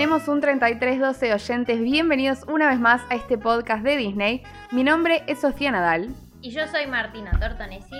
[0.00, 1.78] Tenemos un 3312 oyentes.
[1.78, 4.42] Bienvenidos una vez más a este podcast de Disney.
[4.72, 6.14] Mi nombre es Sofía Nadal.
[6.40, 7.96] Y yo soy Martina Tortonesi.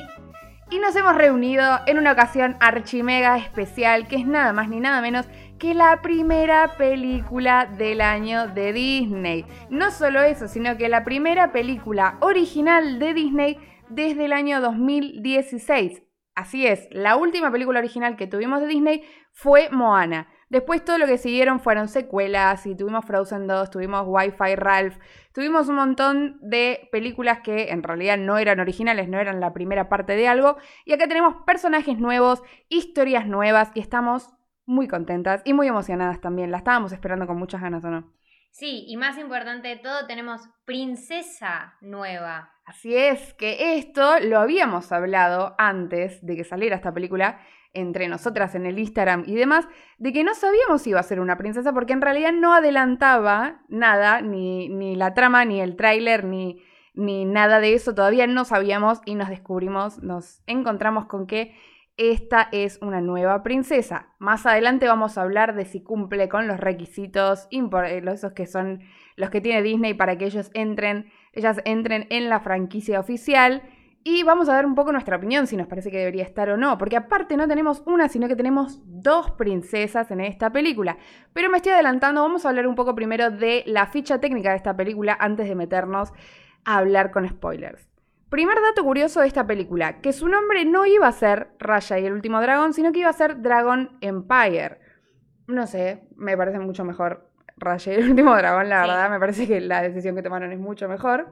[0.70, 5.02] Y nos hemos reunido en una ocasión archimega especial, que es nada más ni nada
[5.02, 5.26] menos
[5.58, 9.44] que la primera película del año de Disney.
[9.68, 13.58] No solo eso, sino que la primera película original de Disney
[13.90, 16.02] desde el año 2016.
[16.34, 20.28] Así es, la última película original que tuvimos de Disney fue Moana.
[20.50, 24.98] Después todo lo que siguieron fueron secuelas y tuvimos Frozen 2, tuvimos Wi-Fi Ralph,
[25.32, 29.88] tuvimos un montón de películas que en realidad no eran originales, no eran la primera
[29.88, 30.56] parte de algo.
[30.84, 34.28] Y acá tenemos personajes nuevos, historias nuevas y estamos
[34.66, 36.50] muy contentas y muy emocionadas también.
[36.50, 38.12] La estábamos esperando con muchas ganas, ¿o no?
[38.50, 42.52] Sí, y más importante de todo, tenemos princesa nueva.
[42.64, 47.40] Así es, que esto lo habíamos hablado antes de que saliera esta película
[47.72, 49.68] entre nosotras en el Instagram y demás,
[49.98, 53.62] de que no sabíamos si iba a ser una princesa porque en realidad no adelantaba
[53.68, 56.62] nada, ni, ni la trama, ni el tráiler, ni,
[56.94, 61.54] ni nada de eso, todavía no sabíamos y nos descubrimos, nos encontramos con que
[61.96, 64.08] esta es una nueva princesa.
[64.18, 68.80] Más adelante vamos a hablar de si cumple con los requisitos, eh, esos que son
[69.16, 73.62] los que tiene Disney para que ellos entren, ellas entren en la franquicia oficial.
[74.02, 76.56] Y vamos a dar un poco nuestra opinión si nos parece que debería estar o
[76.56, 80.96] no, porque aparte no tenemos una, sino que tenemos dos princesas en esta película.
[81.34, 84.56] Pero me estoy adelantando, vamos a hablar un poco primero de la ficha técnica de
[84.56, 86.14] esta película antes de meternos
[86.64, 87.90] a hablar con spoilers.
[88.30, 92.06] Primer dato curioso de esta película, que su nombre no iba a ser Raya y
[92.06, 94.78] el último dragón, sino que iba a ser Dragon Empire.
[95.46, 97.28] No sé, me parece mucho mejor
[97.58, 100.58] Raya y el último dragón, la verdad, me parece que la decisión que tomaron es
[100.58, 101.30] mucho mejor.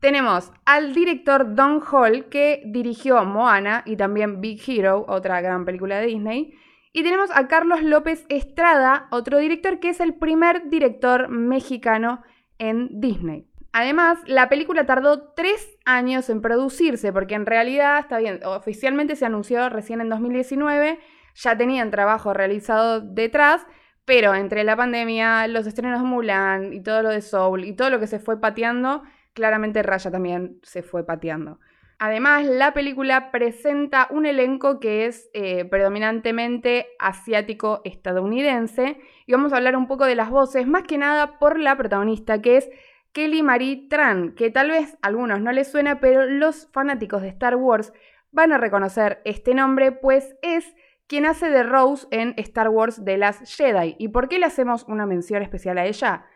[0.00, 5.98] Tenemos al director Don Hall, que dirigió Moana y también Big Hero, otra gran película
[5.98, 6.54] de Disney.
[6.92, 12.22] Y tenemos a Carlos López Estrada, otro director que es el primer director mexicano
[12.58, 13.48] en Disney.
[13.72, 19.26] Además, la película tardó tres años en producirse, porque en realidad, está bien, oficialmente se
[19.26, 20.98] anunció recién en 2019,
[21.34, 23.66] ya tenían trabajo realizado detrás,
[24.04, 27.90] pero entre la pandemia, los estrenos de Mulan y todo lo de Soul y todo
[27.90, 29.02] lo que se fue pateando,
[29.38, 31.58] claramente Raya también se fue pateando.
[32.00, 39.76] Además, la película presenta un elenco que es eh, predominantemente asiático-estadounidense y vamos a hablar
[39.76, 42.70] un poco de las voces, más que nada por la protagonista, que es
[43.12, 47.28] Kelly Marie Tran, que tal vez a algunos no les suena, pero los fanáticos de
[47.28, 47.92] Star Wars
[48.30, 50.74] van a reconocer este nombre, pues es
[51.08, 53.96] quien hace de Rose en Star Wars The Last Jedi.
[53.98, 56.26] ¿Y por qué le hacemos una mención especial a ella?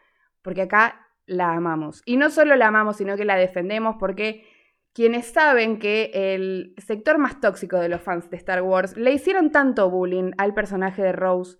[0.40, 2.02] Porque acá la amamos.
[2.04, 4.44] Y no solo la amamos, sino que la defendemos porque
[4.92, 9.50] quienes saben que el sector más tóxico de los fans de Star Wars le hicieron
[9.50, 11.56] tanto bullying al personaje de Rose,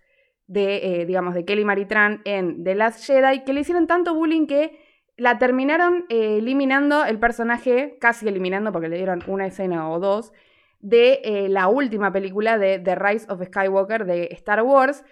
[0.47, 4.47] de, eh, digamos, de Kelly Maritran en The Last Jedi, que le hicieron tanto bullying
[4.47, 4.79] que
[5.17, 10.33] la terminaron eh, eliminando el personaje, casi eliminando porque le dieron una escena o dos,
[10.81, 15.05] de eh, la última película de The Rise of Skywalker de Star Wars.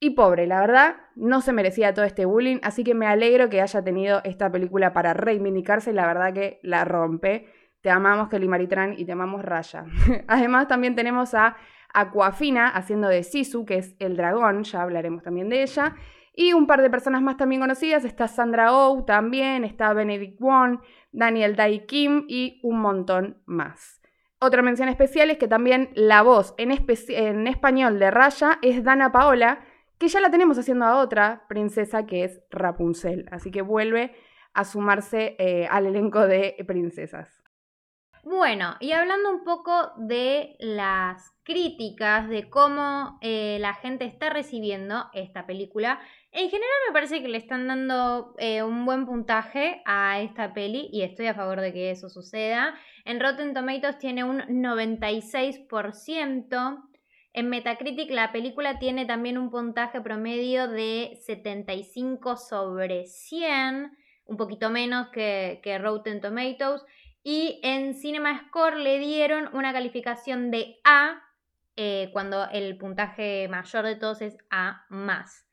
[0.00, 3.60] Y pobre, la verdad, no se merecía todo este bullying, así que me alegro que
[3.60, 7.48] haya tenido esta película para reivindicarse, la verdad que la rompe.
[7.80, 9.86] Te amamos Kelly Maritran y te amamos Raya.
[10.28, 11.56] Además también tenemos a
[11.92, 15.96] Aquafina haciendo de Sisu, que es el dragón, ya hablaremos también de ella.
[16.32, 20.78] Y un par de personas más también conocidas, está Sandra Oh también, está Benedict Wong,
[21.10, 24.00] Daniel Dai Kim y un montón más.
[24.40, 29.64] Otra mención especial es que también la voz en español de Raya es Dana Paola,
[29.98, 33.26] que ya la tenemos haciendo a otra princesa que es Rapunzel.
[33.30, 34.14] Así que vuelve
[34.54, 37.42] a sumarse eh, al elenco de princesas.
[38.24, 45.06] Bueno, y hablando un poco de las críticas, de cómo eh, la gente está recibiendo
[45.14, 45.98] esta película,
[46.30, 50.90] en general me parece que le están dando eh, un buen puntaje a esta peli
[50.92, 52.74] y estoy a favor de que eso suceda.
[53.06, 56.84] En Rotten Tomatoes tiene un 96%.
[57.38, 64.70] En Metacritic la película tiene también un puntaje promedio de 75 sobre 100, un poquito
[64.70, 66.84] menos que, que Rotten Tomatoes.
[67.22, 71.22] Y en CinemaScore le dieron una calificación de A,
[71.76, 75.46] eh, cuando el puntaje mayor de todos es A más.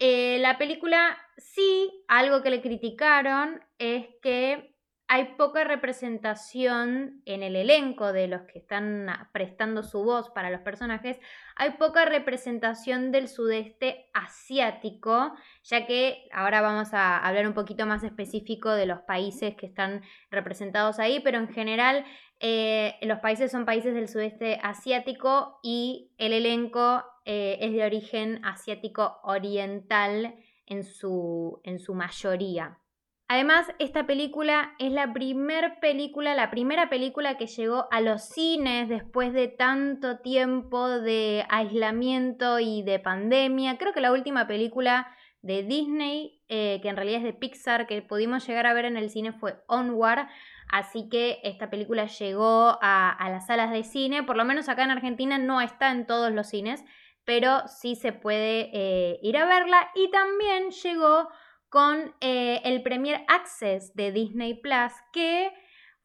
[0.00, 4.73] Eh, la película sí, algo que le criticaron es que
[5.14, 10.62] hay poca representación en el elenco de los que están prestando su voz para los
[10.62, 11.20] personajes,
[11.54, 15.32] hay poca representación del sudeste asiático,
[15.62, 20.02] ya que ahora vamos a hablar un poquito más específico de los países que están
[20.32, 22.04] representados ahí, pero en general
[22.40, 28.44] Eh, los países son países del sudeste asiático y el elenco eh, es de origen
[28.44, 30.34] asiático oriental
[30.66, 32.80] en su, en su mayoría.
[33.26, 38.88] Además, esta película es la primer película, la primera película que llegó a los cines
[38.90, 43.78] después de tanto tiempo de aislamiento y de pandemia.
[43.78, 45.08] Creo que la última película
[45.40, 48.98] de Disney, eh, que en realidad es de Pixar, que pudimos llegar a ver en
[48.98, 50.28] el cine fue Onward.
[50.70, 54.90] Así que esta película llegó a, las salas de cine, por lo menos acá en
[54.90, 56.84] Argentina no está en todos los cines,
[57.24, 59.90] pero sí se puede eh, ir a verla.
[59.94, 61.28] Y también llegó
[61.74, 65.50] con eh, el Premier Access de Disney Plus, que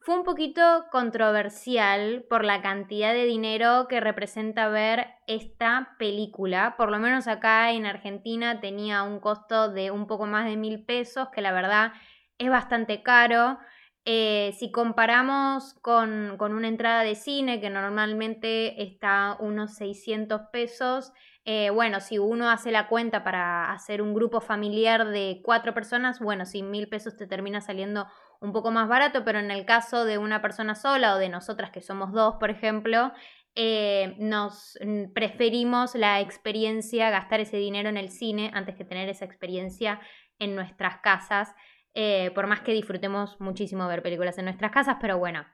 [0.00, 6.74] fue un poquito controversial por la cantidad de dinero que representa ver esta película.
[6.76, 10.84] Por lo menos acá en Argentina tenía un costo de un poco más de mil
[10.84, 11.92] pesos, que la verdad
[12.38, 13.60] es bastante caro.
[14.04, 21.12] Eh, si comparamos con, una entrada de cine que normalmente está unos 600 pesos,
[21.52, 26.20] eh, bueno, si uno hace la cuenta para hacer un grupo familiar de cuatro personas,
[26.20, 28.06] bueno, sin mil pesos te termina saliendo
[28.40, 31.72] un poco más barato, pero en el caso de una persona sola o de nosotras
[31.72, 33.10] que somos dos, por ejemplo,
[33.56, 39.08] eh, nos mm, preferimos la experiencia, gastar ese dinero en el cine antes que tener
[39.08, 40.00] esa experiencia
[40.38, 41.52] en nuestras casas.
[41.94, 45.44] Eh, por más que disfrutemos muchísimo ver películas en nuestras casas, pero bueno,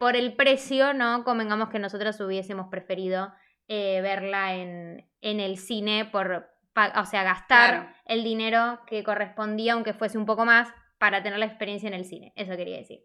[0.00, 1.22] por el precio, ¿no?
[1.22, 3.32] Convengamos que nosotros hubiésemos preferido
[3.68, 6.50] eh, verla en, el cine, por,
[6.96, 11.46] o sea, gastar el dinero que correspondía, aunque fuese un poco más, para tener la
[11.46, 12.32] experiencia en el cine.
[12.34, 13.04] Eso quería decir.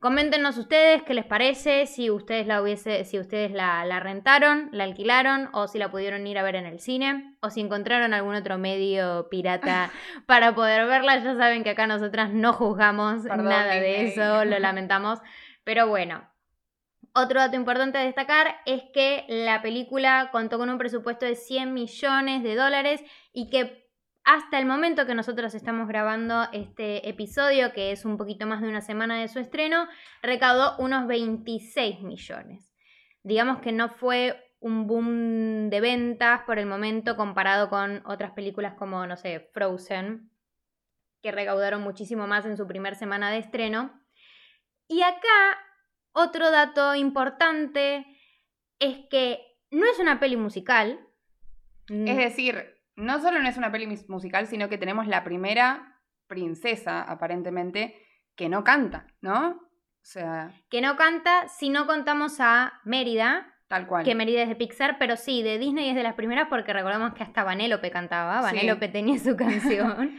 [0.00, 5.50] Coméntenos ustedes qué les parece, si ustedes la hubiese, si ustedes la, rentaron, la alquilaron,
[5.52, 8.56] o si la pudieron ir a ver en el cine, o si encontraron algún otro
[8.56, 9.90] medio pirata
[10.26, 11.18] para poder verla.
[11.18, 15.18] Ya saben que acá nosotras no juzgamos nada de eso, lo lamentamos.
[15.64, 16.29] Pero bueno,
[17.14, 21.72] otro dato importante a destacar es que la película contó con un presupuesto de 100
[21.72, 23.02] millones de dólares
[23.32, 23.88] y que
[24.24, 28.68] hasta el momento que nosotros estamos grabando este episodio, que es un poquito más de
[28.68, 29.88] una semana de su estreno,
[30.22, 32.72] recaudó unos 26 millones.
[33.22, 38.74] Digamos que no fue un boom de ventas por el momento comparado con otras películas
[38.74, 40.30] como, no sé, Frozen,
[41.22, 44.00] que recaudaron muchísimo más en su primera semana de estreno.
[44.86, 45.58] Y acá,
[46.12, 48.06] otro dato importante
[48.78, 49.40] es que
[49.70, 51.00] no es una peli musical.
[51.88, 57.02] Es decir, no solo no es una peli musical, sino que tenemos la primera princesa,
[57.02, 57.96] aparentemente,
[58.36, 59.50] que no canta, ¿no?
[59.50, 60.52] O sea.
[60.70, 63.54] Que no canta si no contamos a Mérida.
[63.68, 64.04] Tal cual.
[64.04, 67.14] Que Mérida es de Pixar, pero sí, de Disney es de las primeras porque recordamos
[67.14, 68.40] que hasta Vanellope cantaba.
[68.40, 70.16] Vanellope tenía su canción.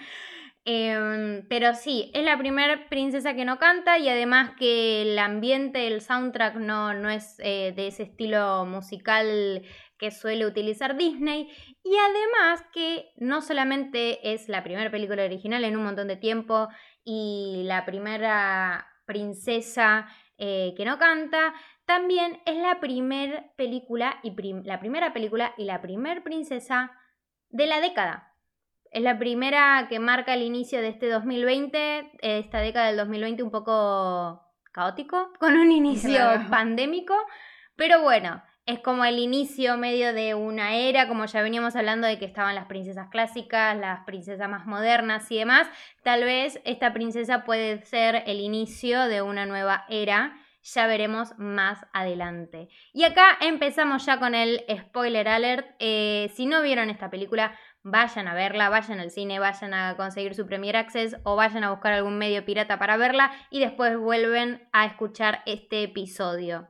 [0.64, 5.88] Em, pero sí, es la primera princesa que no canta y además que el ambiente,
[5.88, 9.64] el soundtrack no, no es eh, de ese estilo musical
[9.98, 11.50] que suele utilizar Disney
[11.84, 16.68] y además que no solamente es la primera película original en un montón de tiempo
[17.04, 21.54] y la primera princesa eh, que no canta,
[21.86, 26.92] también es la primera película y la primera película y la primera princesa
[27.50, 28.31] de la década.
[28.92, 33.52] Es la primera que marca el inicio de este 2020, esta década del 2020 un
[33.52, 34.42] poco
[34.74, 37.16] caótico, con un inicio pandémico,
[37.78, 42.20] pero bueno, es como el inicio medio de una era, como ya veníamos hablando de
[42.20, 45.68] que estaban las princesas clásicas, las princesas más modernas y demás.
[46.04, 50.38] Tal vez esta princesa puede ser el inicio de una nueva era.
[50.64, 52.70] Ya veremos más adelante.
[52.94, 55.66] Y acá empezamos ya con el spoiler alert.
[55.80, 60.36] Eh, si no vieron esta película, vayan a verla, vayan al cine, vayan a conseguir
[60.36, 64.68] su Premier Access o vayan a buscar algún medio pirata para verla y después vuelven
[64.72, 66.68] a escuchar este episodio.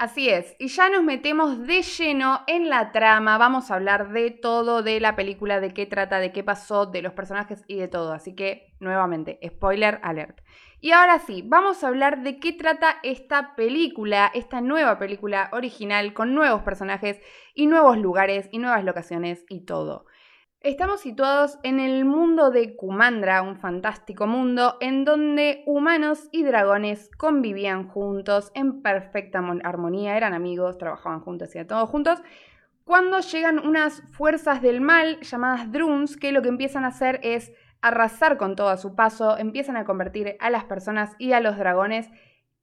[0.00, 4.30] Así es, y ya nos metemos de lleno en la trama, vamos a hablar de
[4.30, 7.86] todo, de la película, de qué trata, de qué pasó, de los personajes y de
[7.86, 10.40] todo, así que nuevamente, spoiler alert.
[10.80, 16.14] Y ahora sí, vamos a hablar de qué trata esta película, esta nueva película original
[16.14, 17.20] con nuevos personajes
[17.54, 20.06] y nuevos lugares y nuevas locaciones y todo.
[20.62, 27.08] Estamos situados en el mundo de Kumandra, un fantástico mundo en donde humanos y dragones
[27.16, 32.22] convivían juntos en perfecta armonía, eran amigos, trabajaban juntos y todos juntos.
[32.84, 37.52] Cuando llegan unas fuerzas del mal llamadas Druns, que lo que empiezan a hacer es
[37.80, 41.56] arrasar con todo a su paso, empiezan a convertir a las personas y a los
[41.56, 42.10] dragones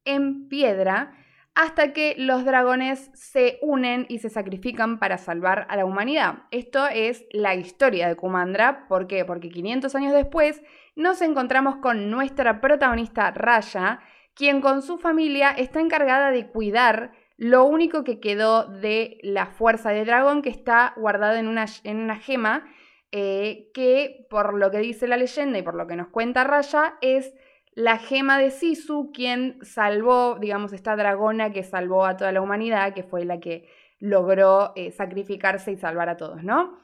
[0.06, 1.14] en piedra
[1.58, 6.44] hasta que los dragones se unen y se sacrifican para salvar a la humanidad.
[6.52, 8.86] Esto es la historia de Kumandra.
[8.88, 9.26] ¿Por qué?
[9.26, 10.62] Porque 500 años después
[10.96, 14.02] nos encontramos con nuestra protagonista Raya,
[14.36, 19.90] quien con su familia está encargada de cuidar lo único que quedó de la fuerza
[19.90, 22.72] de dragón que está guardado en una, en una gema
[23.12, 27.00] eh, que por lo que dice la leyenda y por lo que nos cuenta Raya
[27.02, 27.34] es
[27.78, 32.96] la gema de Sisu quien salvó, digamos, esta dragona que salvó a toda la humanidad,
[32.96, 33.70] que fue la que
[34.00, 36.80] logró eh, sacrificarse y salvar a todos, ¿no?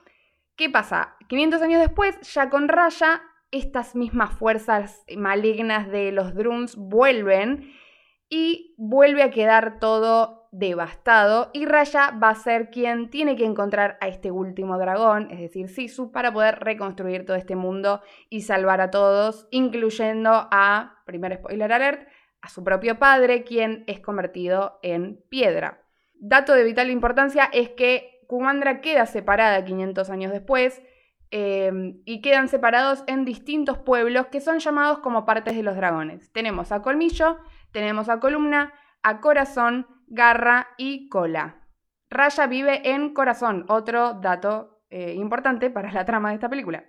[0.55, 1.15] ¿Qué pasa?
[1.29, 7.73] 500 años después, ya con Raya, estas mismas fuerzas malignas de los Drums vuelven
[8.35, 13.95] y vuelve a quedar todo devastado y Raya va a ser quien tiene que encontrar
[14.01, 18.81] a este último dragón, es decir, Sisu, para poder reconstruir todo este mundo y salvar
[18.81, 22.07] a todos, incluyendo a, primer spoiler alert,
[22.41, 25.83] a su propio padre, quien es convertido en piedra.
[26.15, 30.81] Dato de vital importancia es que Kumandra queda separada 500 años después
[31.29, 36.31] em, y quedan separados en distintos pueblos que son llamados como partes de los dragones.
[36.31, 37.37] Tenemos a Colmillo,
[37.73, 41.59] tenemos a Columna, a Corazón, garra y cola.
[42.09, 46.85] Raya vive en corazón, otro dato eh, importante para la trama de esta película.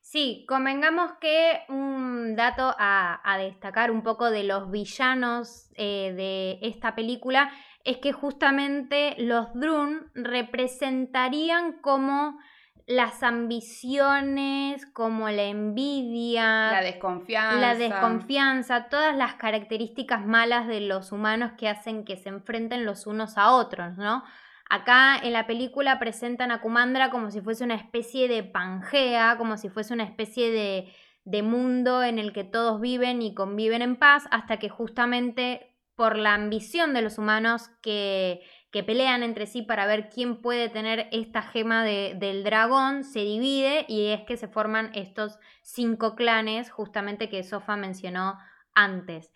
[0.00, 6.94] Sí, convengamos que un dato a, destacar un poco de los villanos eh, de esta
[6.94, 7.50] película
[7.84, 12.38] es que justamente los Drun representarían como
[12.86, 17.58] las ambiciones, como la envidia, la desconfianza.
[17.58, 23.06] la desconfianza, todas las características malas de los humanos que hacen que se enfrenten los
[23.06, 24.22] unos a otros, ¿no?
[24.68, 29.56] Acá en la película presentan a Kumandra como si fuese una especie de Pangea, como
[29.56, 30.92] si fuese una especie de,
[31.24, 36.16] de mundo en el que todos viven y conviven en paz, hasta que justamente por
[36.16, 38.42] la ambición de los humanos que
[38.74, 43.84] que pelean entre sí para ver quién puede tener esta gema del dragón, se divide
[43.86, 48.36] y es que se forman estos cinco clanes justamente que Sofa mencionó
[48.74, 49.32] antes.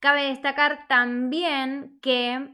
[0.00, 2.50] Cabe destacar también que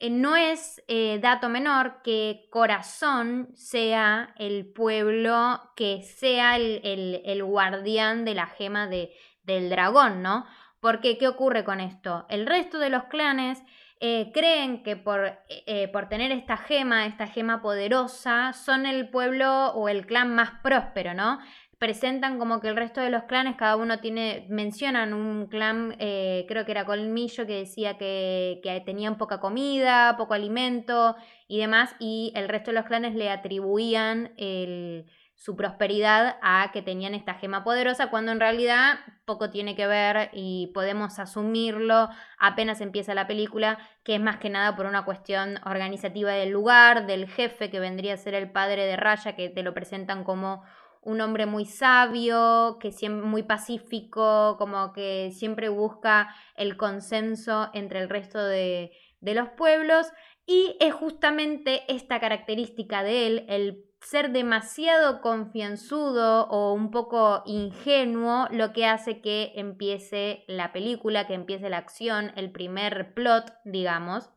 [0.00, 8.24] eh, no es eh, dato menor que Corazón sea el pueblo que sea el, guardián
[8.24, 9.12] de la gema de,
[9.44, 10.44] del dragón, ¿no?
[10.80, 12.26] Porque, ¿qué ocurre con esto?
[12.28, 13.62] El resto de los clanes
[14.00, 19.68] eh, creen que por, eh, por, tener esta gema, esta gema poderosa, son el pueblo
[19.70, 21.38] o el clan más próspero, ¿no?
[21.78, 26.44] Presentan como que el resto de los clanes, cada uno tiene, mencionan un clan, eh,
[26.48, 31.16] creo que era Colmillo, que decía que, que tenían poca comida, poco alimento
[31.48, 35.06] y demás, y el resto de los clanes le atribuían el
[35.36, 40.30] su prosperidad a que tenían esta gema poderosa, cuando en realidad poco tiene que ver
[40.32, 45.58] y podemos asumirlo apenas empieza la película, que es más que nada por una cuestión
[45.66, 49.62] organizativa del lugar, del jefe que vendría a ser el padre de Raya, que te
[49.62, 50.62] lo presentan como
[51.02, 58.00] un hombre muy sabio, que siempre muy pacífico, como que siempre busca el consenso entre
[58.00, 58.90] el resto de,
[59.20, 60.08] de los pueblos.
[60.46, 68.46] Y es justamente esta característica de él, el ser demasiado confianzudo o un poco ingenuo
[68.50, 74.30] lo que hace que empiece la película, que empiece la acción, el primer plot, digamos,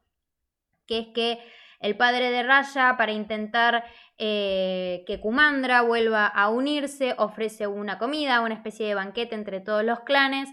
[0.87, 1.39] que es que
[1.79, 3.85] el padre de Raya, para intentar
[4.17, 9.83] eh, que Kumandra vuelva a unirse, ofrece una comida, una especie de banquete entre todos
[9.83, 10.49] los clanes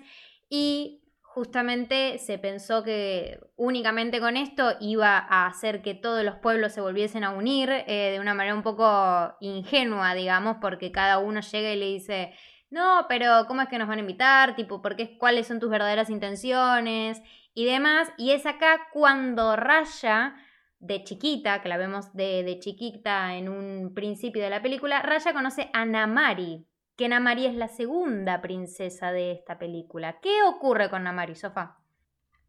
[0.49, 1.03] y
[1.37, 6.81] justamente se pensó que únicamente con esto iba a hacer que todos los pueblos se
[6.81, 11.71] volviesen a unir eh, de una manera un poco ingenua, digamos, porque cada uno llega
[11.71, 12.33] y le dice,
[12.71, 14.57] no, pero ¿cómo es que nos van a invitar?
[14.57, 17.21] Tipo, ¿por qué, ¿cuáles son tus verdaderas intenciones?
[17.53, 18.09] Y demás.
[18.17, 20.37] Y es acá cuando Raya,
[20.79, 25.35] de chiquita, que la vemos de, de chiquita en un principio de la película, Raya
[25.35, 26.67] conoce a Namari,
[26.97, 30.19] que Namari es la segunda princesa de esta película.
[30.21, 31.77] ¿Qué ocurre con Namari, Sofa?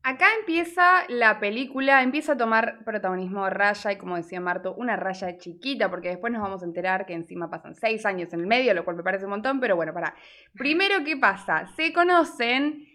[0.03, 5.37] Acá empieza la película, empieza a tomar protagonismo Raya y como decía Marto, una Raya
[5.37, 8.73] chiquita, porque después nos vamos a enterar que encima pasan seis años en el medio,
[8.73, 10.15] lo cual me parece un montón, pero bueno, para.
[10.53, 11.67] Primero, ¿qué pasa?
[11.75, 12.85] Se conocen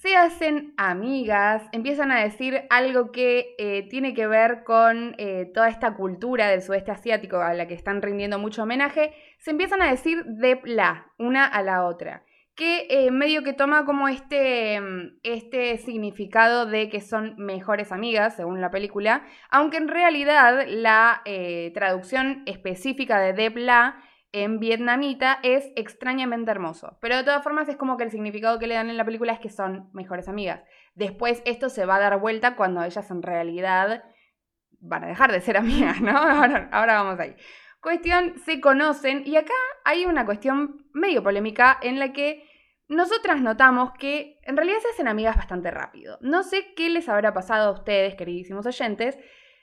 [0.00, 5.68] se hacen amigas, empiezan a decir algo que eh, tiene que ver con eh, toda
[5.68, 9.90] esta cultura del sudeste asiático a la que están rindiendo mucho homenaje, se empiezan a
[9.90, 15.18] decir de la, una a la otra, que eh, medio que toma como este, mm,
[15.22, 21.22] este significado de que son mejores amigas, según la película, aunque en realidad la
[21.74, 26.98] traducción específica de Depla en vietnamita es extrañamente hermoso.
[27.00, 29.32] Pero de todas formas es como que el significado que le dan en la película
[29.32, 30.62] es que son mejores amigas.
[30.94, 34.04] Después esto se va a dar vuelta cuando ellas en realidad
[34.80, 36.16] van a dejar de ser amigas, ¿no?
[36.16, 37.34] Ahora, ahora vamos ahí.
[37.80, 42.46] Cuestión, se conocen y acá hay una cuestión medio polémica en la que
[42.88, 46.18] nosotras notamos que en realidad se hacen amigas bastante rápido.
[46.20, 49.16] No sé qué les habrá pasado a ustedes, queridísimos oyentes.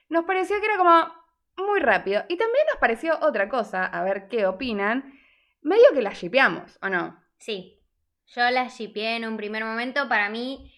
[0.09, 1.07] Nos pareció que era como
[1.57, 2.23] muy rápido.
[2.29, 5.13] Y también nos pareció otra cosa, a ver qué opinan.
[5.61, 7.19] Medio que la shipeamos, ¿o no?
[7.37, 7.79] Sí,
[8.27, 10.07] yo la shipeé en un primer momento.
[10.07, 10.73] Para mí,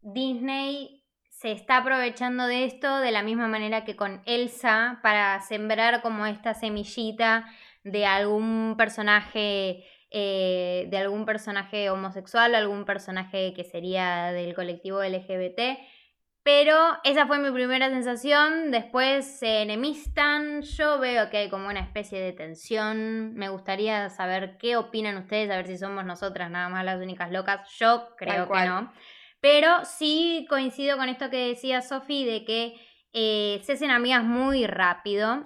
[0.00, 6.02] Disney se está aprovechando de esto de la misma manera que con Elsa para sembrar
[6.02, 7.46] como esta semillita
[7.82, 15.78] de algún personaje eh, de algún personaje homosexual, algún personaje que sería del colectivo LGBT.
[16.42, 18.70] Pero esa fue mi primera sensación.
[18.70, 20.62] Después se enemistan.
[20.62, 23.34] Yo veo que hay como una especie de tensión.
[23.34, 27.30] Me gustaría saber qué opinan ustedes, a ver si somos nosotras nada más las únicas
[27.30, 27.68] locas.
[27.78, 28.90] Yo creo que no.
[29.40, 32.74] Pero sí coincido con esto que decía Sofi de que
[33.12, 35.42] eh, se hacen amigas muy rápido.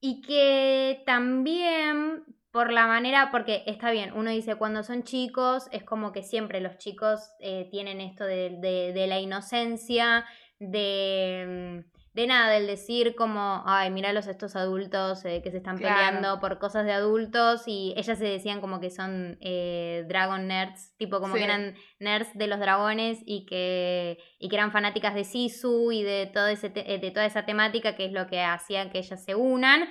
[0.00, 5.84] Y que también por la manera, porque está bien, uno dice cuando son chicos, es
[5.84, 10.24] como que siempre los chicos eh, tienen esto de, la inocencia,
[10.58, 15.76] de, mm, de nada, del decir como, ay, míralos estos adultos eh, que se están
[15.76, 20.96] peleando por cosas de adultos y ellas se decían como que son eh, dragon nerds,
[20.96, 25.24] tipo como que eran nerds de los dragones y que, y que eran fanáticas de
[25.24, 28.98] Sisu y de, todo ese de toda esa temática que es lo que hacía que
[28.98, 29.86] ellas se unan.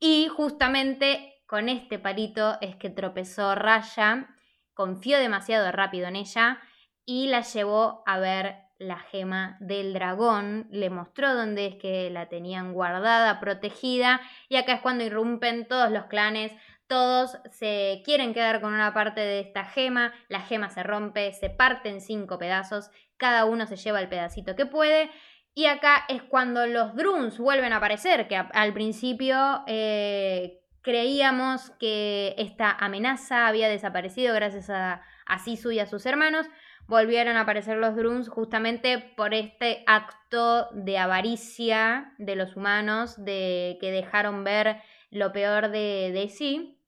[0.00, 4.26] Y justamente con este palito es que tropezó Raya,
[4.72, 6.58] confió demasiado rápido en ella
[7.04, 12.30] y la llevó a ver la gema del dragón, le mostró dónde es que la
[12.30, 16.52] tenían guardada, protegida, y acá es cuando irrumpen todos los clanes,
[16.86, 21.50] todos se quieren quedar con una parte de esta gema, la gema se rompe, se
[21.50, 25.10] parte en cinco pedazos, cada uno se lleva el pedacito que puede,
[25.52, 32.34] y acá es cuando los drones vuelven a aparecer, que al principio eh, Creíamos que
[32.38, 36.46] esta amenaza había desaparecido gracias a, a Sisu y a sus hermanos.
[36.88, 43.78] Volvieron a aparecer los Druns justamente por este acto de avaricia de los humanos, de
[43.80, 46.80] que dejaron ver lo peor de, de sí.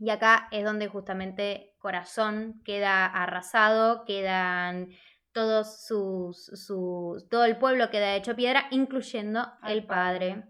[0.00, 4.88] Y acá es donde justamente Corazón queda arrasado, quedan
[5.32, 10.44] todos sus, sus todo el pueblo queda hecho piedra, incluyendo el padre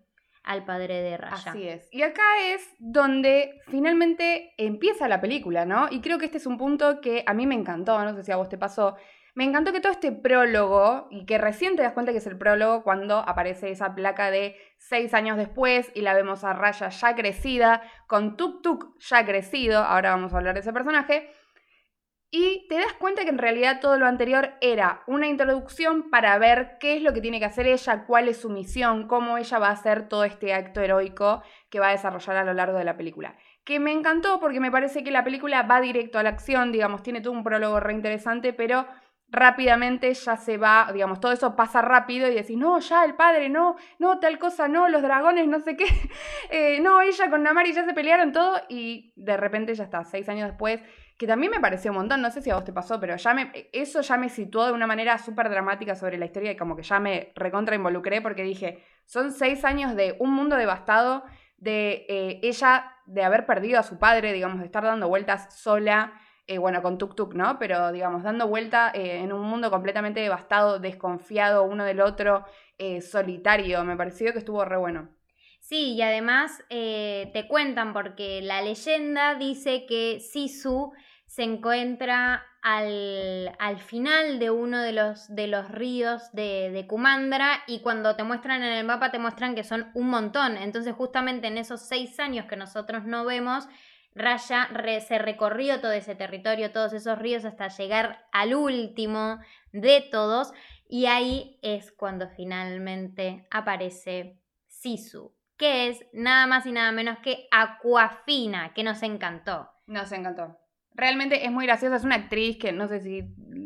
[0.48, 1.50] al padre de Raya.
[1.50, 1.88] Así es.
[1.92, 5.88] Y acá es donde finalmente empieza la película, ¿no?
[5.90, 8.32] Y creo que este es un punto que a mí me encantó, no sé si
[8.32, 8.96] a vos te pasó.
[9.34, 12.38] Me encantó que todo este prólogo, y que recién te das cuenta que es el
[12.38, 17.14] prólogo cuando aparece esa placa de seis años después y la vemos a Raya ya
[17.14, 21.30] crecida, con Tuk Tuk ya crecido, ahora vamos a hablar de ese personaje,
[22.30, 26.76] y te das cuenta que en realidad todo lo anterior era una introducción para ver
[26.78, 29.68] qué es lo que tiene que hacer ella, cuál es su misión, cómo ella va
[29.68, 32.98] a hacer todo este acto heroico que va a desarrollar a lo largo de la
[32.98, 33.36] película.
[33.64, 37.02] Que me encantó porque me parece que la película va directo a la acción, digamos,
[37.02, 38.86] tiene todo un prólogo re interesante, pero
[39.30, 43.48] rápidamente ya se va, digamos, todo eso pasa rápido y decís, no, ya el padre,
[43.48, 45.84] no, no, tal cosa, no, los dragones, no sé qué,
[46.50, 50.28] eh, no, ella con Namari ya se pelearon todo y de repente ya está, seis
[50.28, 50.80] años después
[51.18, 53.34] que también me pareció un montón, no sé si a vos te pasó, pero ya
[53.34, 56.76] me, eso ya me situó de una manera súper dramática sobre la historia y como
[56.76, 61.24] que ya me recontra involucré porque dije, son seis años de un mundo devastado,
[61.56, 66.12] de eh, ella, de haber perdido a su padre, digamos, de estar dando vueltas sola,
[66.46, 67.58] eh, bueno, con Tuk Tuk, ¿no?
[67.58, 72.44] Pero digamos, dando vuelta eh, en un mundo completamente devastado, desconfiado uno del otro,
[73.00, 75.08] solitario, me pareció que estuvo re bueno.
[75.58, 80.92] Sí, y además te cuentan porque la leyenda dice que Sisu
[81.28, 87.80] se encuentra al, final de uno de los, de los ríos de, de, Kumandra y
[87.80, 90.56] cuando te muestran en el mapa te muestran que son un montón.
[90.56, 93.68] Entonces justamente en esos seis años que nosotros no vemos,
[94.14, 94.68] Raya
[95.06, 99.38] se recorrió todo ese territorio, todos esos ríos hasta llegar al último
[99.72, 100.52] de todos
[100.88, 107.46] y ahí es cuando finalmente aparece Sisu, que es nada más y nada menos que
[107.50, 109.70] Aquafina, que nos encantó.
[109.86, 110.58] Nos encantó.
[110.98, 113.22] Realmente es muy graciosa, es una actriz que no sé si,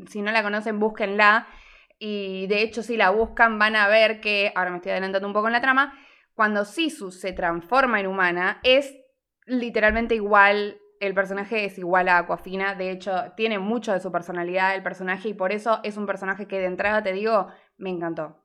[0.06, 1.48] si no la conocen, búsquenla.
[1.98, 5.32] Y de hecho, si la buscan, van a ver que, ahora me estoy adelantando un
[5.32, 5.98] poco en la trama,
[6.34, 8.94] cuando Sisu se transforma en humana, es
[9.46, 14.74] literalmente igual, el personaje es igual a Aquafina, de hecho, tiene mucho de su personalidad
[14.74, 18.44] el personaje y por eso es un personaje que de entrada te digo, me encantó.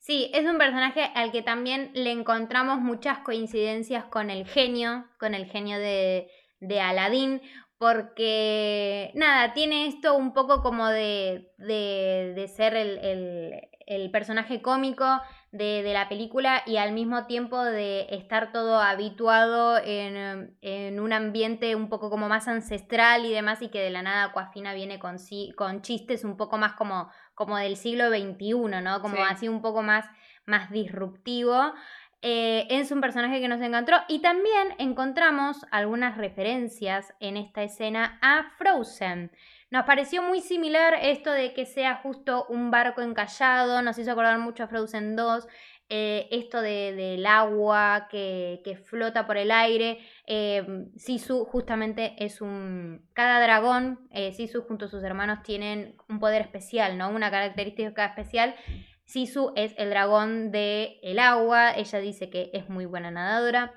[0.00, 5.34] Sí, es un personaje al que también le encontramos muchas coincidencias con el genio, con
[5.34, 6.28] el genio de,
[6.60, 7.40] de Aladdin,
[7.78, 15.04] porque, nada, tiene esto un poco como de, de, ser el, el personaje cómico
[15.52, 21.74] de, la película y al mismo tiempo de estar todo habituado en, en, un ambiente
[21.76, 25.16] un poco como más ancestral y demás y que de la nada Aquafina viene con,
[25.56, 29.00] con chistes un poco más como, como del siglo XXI, ¿no?
[29.00, 30.04] Como así un poco más,
[30.44, 31.72] más disruptivo.
[32.22, 38.18] Eh, es un personaje que nos encontró y también encontramos algunas referencias en esta escena
[38.22, 39.30] a Frozen.
[39.70, 44.38] Nos pareció muy similar esto de que sea justo un barco encallado, nos hizo acordar
[44.38, 45.46] mucho a Frozen 2,
[45.88, 49.98] eh, esto del agua que, flota por el aire.
[50.26, 53.06] Eh, Sisu justamente es un...
[53.12, 57.10] Cada dragón, Sisu junto a sus hermanos tienen un poder especial, ¿no?
[57.10, 58.54] Una característica especial.
[59.06, 63.72] Sisu es el dragón del el agua, ella dice que es muy buena nadadora.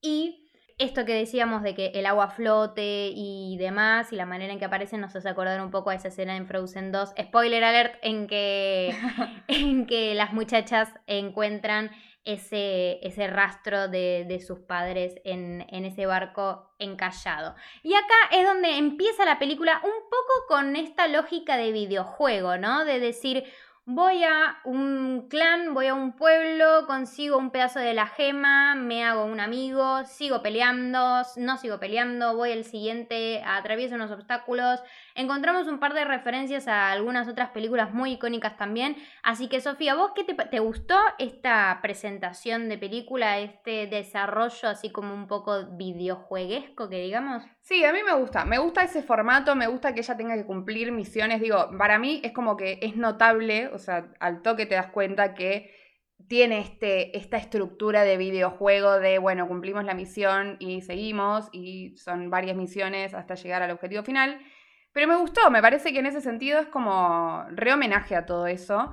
[0.00, 4.58] Y esto que decíamos de que el agua flote y demás, y la manera en
[4.58, 7.14] que aparecen nos hace acordar un poco a esa escena en Frozen 2.
[7.20, 8.94] Spoiler alert, en que,
[9.48, 11.90] en que las muchachas encuentran
[12.24, 17.54] ese, ese rastro de, sus padres en, en, ese barco encallado.
[17.82, 22.84] Y acá es donde empieza la película un poco con esta lógica de videojuego, ¿no?
[22.84, 23.44] De decir,
[23.90, 29.02] Voy a un clan, voy a un pueblo, consigo un pedazo de la gema, me
[29.02, 34.80] hago un amigo, sigo peleando, no sigo peleando, voy al siguiente, atravieso unos obstáculos.
[35.18, 38.94] Encontramos un par de referencias a algunas otras películas muy icónicas también.
[39.24, 45.12] Así que Sofía, ¿vos qué te, gustó esta presentación de película, este desarrollo así como
[45.12, 47.42] un poco videojueguesco que digamos?
[47.62, 50.46] Sí, a mí me gusta, me gusta ese formato, me gusta que ella tenga que
[50.46, 54.76] cumplir misiones, digo, para mí es como que es notable, o sea, al toque te
[54.76, 55.74] das cuenta que
[56.28, 62.30] tiene este, esta estructura de videojuego de, bueno, cumplimos la misión y seguimos, y son
[62.30, 64.40] varias misiones hasta llegar al objetivo final,
[64.98, 68.48] pero me gustó, me parece que en ese sentido es como re homenaje a todo
[68.48, 68.92] eso.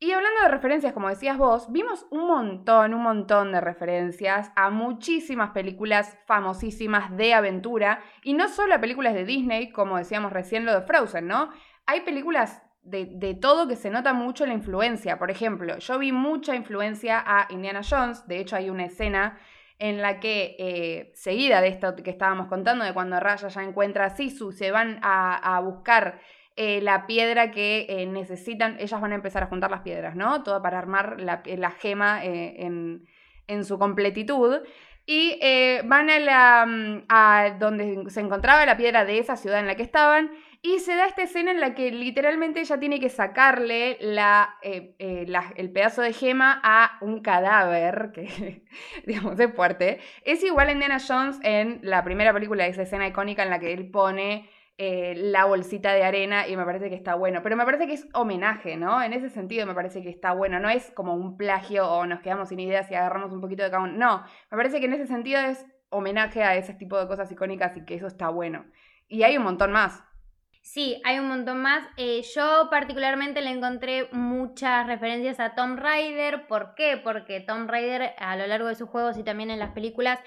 [0.00, 4.70] Y hablando de referencias, como decías vos, vimos un montón, un montón de referencias a
[4.70, 10.64] muchísimas películas famosísimas de aventura, y no solo a películas de Disney, como decíamos recién
[10.64, 11.50] lo de Frozen, ¿no?
[11.86, 15.16] Hay películas de, todo que se nota mucho la influencia.
[15.16, 19.38] Por ejemplo, yo vi mucha influencia a Indiana Jones, de hecho hay una escena
[19.78, 24.06] en la que, eh, seguida de esto que estábamos contando, de cuando Raya ya encuentra
[24.06, 26.20] a Sisu, se van a buscar
[26.58, 30.42] eh, la piedra que eh, necesitan, ellas van a empezar a juntar las piedras, ¿no?
[30.42, 33.04] Todo para armar la, gema en,
[33.64, 34.60] su completitud.
[35.04, 35.38] Y
[35.84, 39.76] van a, la, mm, a donde se encontraba la piedra de esa ciudad en la
[39.76, 40.30] que estaban.
[40.62, 45.72] Y se da esta escena en la que literalmente ella tiene que sacarle la, el
[45.72, 48.64] pedazo de gema a un cadáver, que
[49.06, 50.00] digamos es fuerte.
[50.24, 53.72] Es igual a Indiana Jones en la primera película, esa escena icónica en la que
[53.72, 57.40] él pone eh, la bolsita de arena y me parece que está bueno.
[57.42, 59.02] Pero me parece que es homenaje, ¿no?
[59.02, 60.60] En ese sentido me parece que está bueno.
[60.60, 63.70] No es como un plagio o nos quedamos sin ideas y agarramos un poquito de
[63.70, 63.86] cada.
[63.86, 67.74] No, me parece que en ese sentido es homenaje a ese tipo de cosas icónicas
[67.76, 68.66] y que eso está bueno.
[69.08, 70.04] Y hay un montón más.
[70.66, 71.86] Sí, hay un montón más.
[71.96, 76.48] Eh, yo particularmente le encontré muchas referencias a Tom Raider.
[76.48, 76.96] ¿Por qué?
[77.02, 80.18] Porque Tom Raider a lo largo de sus juegos y también en las películas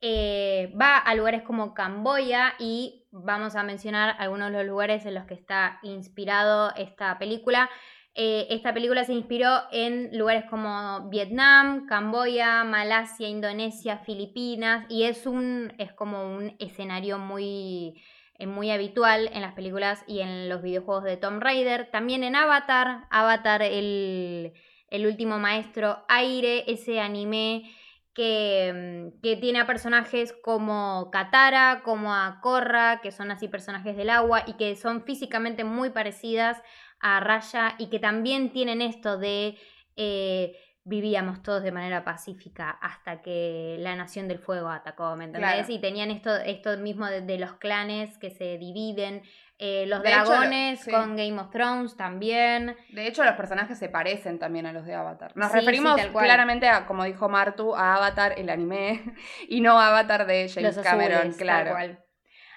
[0.00, 5.14] eh, va a lugares como Camboya y vamos a mencionar algunos de los lugares en
[5.14, 7.70] los que está inspirado esta película.
[8.16, 15.24] Eh, esta película se inspiró en lugares como Vietnam, Camboya, Malasia, Indonesia, Filipinas y es
[15.24, 18.02] un es como un escenario muy
[18.46, 21.90] muy habitual en las películas y en los videojuegos de Tom Raider.
[21.90, 24.52] También en Avatar, Avatar el,
[24.88, 27.70] el último maestro aire, ese anime
[28.14, 33.96] que, mm, que, tiene a personajes como Katara, como a Korra, que son así personajes
[33.96, 36.62] del agua y que son físicamente muy parecidas
[37.00, 39.58] a Raya y que también tienen esto de
[39.96, 45.68] eh, vivíamos todos de manera pacífica hasta que la Nación del Fuego atacó, ¿me entendés?
[45.70, 49.22] Y tenían esto, esto mismo de, los clanes que se dividen,
[49.58, 52.76] eh, los dragones con Game of Thrones también.
[52.90, 55.32] De hecho, los personajes se parecen también a los de Avatar.
[55.36, 59.02] Nos referimos claramente a, como dijo Martu, a Avatar, el anime,
[59.48, 62.03] y no a Avatar de James Cameron, claro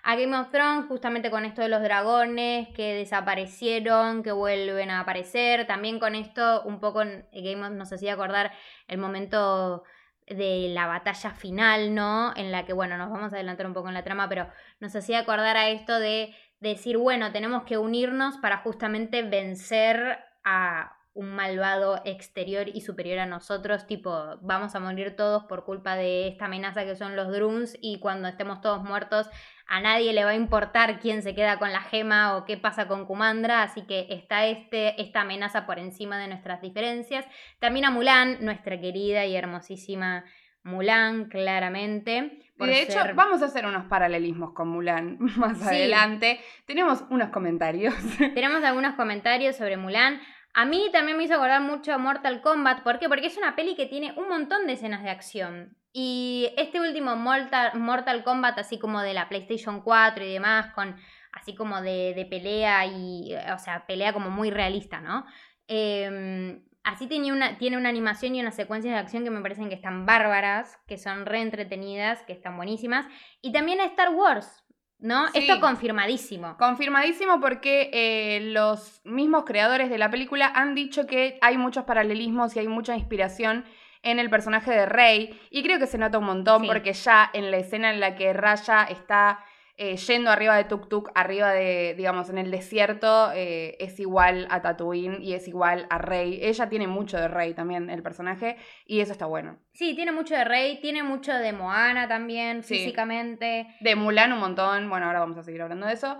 [0.08, 5.02] a Game of Thrones, justamente con esto de los dragones que desaparecieron, que vuelven a
[5.02, 5.68] aparecer.
[5.68, 8.54] También con esto, un poco Game of nos hacía acordar
[8.88, 9.84] el momento
[10.26, 12.32] de la batalla final, ¿no?
[12.38, 14.48] En la que, bueno, nos vamos a adelantar un poco en la trama, pero
[14.80, 20.94] nos hacía acordar a esto de decir, bueno, tenemos que unirnos para justamente vencer a
[21.18, 26.28] un malvado exterior y superior a nosotros, tipo, vamos a morir todos por culpa de
[26.28, 29.28] esta amenaza que son los drones y cuando estemos todos muertos
[29.68, 32.88] a nadie le va a importar quién se queda con la gema o qué pasa
[32.88, 37.26] con Kumandra, así que está este, esta amenaza por encima de nuestras diferencias.
[37.60, 40.24] También a Mulan, nuestra querida y hermosísima
[40.64, 42.40] Mulan, claramente.
[42.60, 46.40] Y de hecho, vamos a hacer unos paralelismos con Mulan más adelante.
[46.66, 47.94] Tenemos unos comentarios.
[48.18, 50.20] Tenemos algunos comentarios sobre Mulan.
[50.58, 52.82] A mí también me hizo acordar mucho Mortal Kombat.
[52.82, 53.08] ¿Por qué?
[53.08, 55.78] Porque es una peli que tiene un montón de escenas de acción.
[55.94, 60.96] Y este último Mortal, Mortal Kombat, así como de la PlayStation 4 y demás, con
[61.32, 65.28] así como de, pelea y, o sea, pelea como muy realista, ¿no?
[65.68, 69.70] Em, así tiene una, tiene una animación y unas secuencias de acción que me parecen
[69.70, 73.06] que están bárbaras, que son re entretenidas, que están buenísimas.
[73.44, 74.66] Y también a Star Wars,
[75.00, 75.28] ¿No?
[75.34, 76.58] Esto confirmadísimo.
[76.58, 82.56] Confirmadísimo porque eh, los mismos creadores de la película han dicho que hay muchos paralelismos
[82.56, 83.64] y hay mucha inspiración
[84.02, 85.40] en el personaje de Rey.
[85.52, 88.34] Y creo que se nota un montón porque ya en la escena en la que
[88.34, 89.40] Raya está
[89.78, 94.48] eh, yendo arriba de Tuk Tuk, arriba de, digamos, en el desierto, eh, es igual
[94.50, 96.40] a Tatooine y es igual a Rey.
[96.42, 99.60] Ella tiene mucho de Rey también, el personaje, y eso está bueno.
[99.74, 103.68] Sí, tiene mucho de Rey, tiene mucho de Moana también, físicamente.
[103.80, 106.18] De Mulan un montón, bueno, ahora vamos a seguir hablando de eso.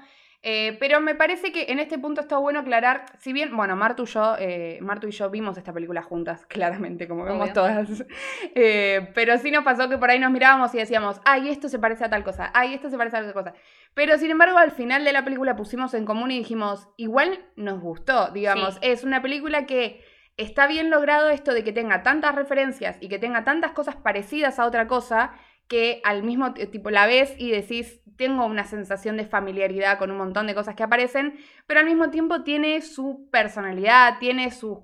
[0.50, 4.04] Eh, pero me parece que en este punto está bueno aclarar, si bien, bueno, Martu
[4.04, 8.06] y yo, eh, Martu y yo vimos esta película juntas, claramente, como vemos todas.
[8.56, 11.80] Eh, pero sí nos pasó que por ahí nos mirábamos y decíamos, ay, esto se
[11.80, 13.56] parece a tal cosa, ay, esto se parece a tal cosa.
[13.94, 17.82] Pero sin embargo, al final de la película pusimos en común y dijimos, igual nos
[17.82, 20.02] gustó, digamos, es una película que
[20.38, 24.60] está bien logrado esto de que tenga tantas referencias y que tenga tantas cosas parecidas
[24.60, 25.34] a otra cosa
[25.68, 30.18] que al mismo tiempo la ves y decís, tengo una sensación de familiaridad con un
[30.18, 34.80] montón de cosas que aparecen, pero al mismo tiempo tiene su personalidad, tiene sus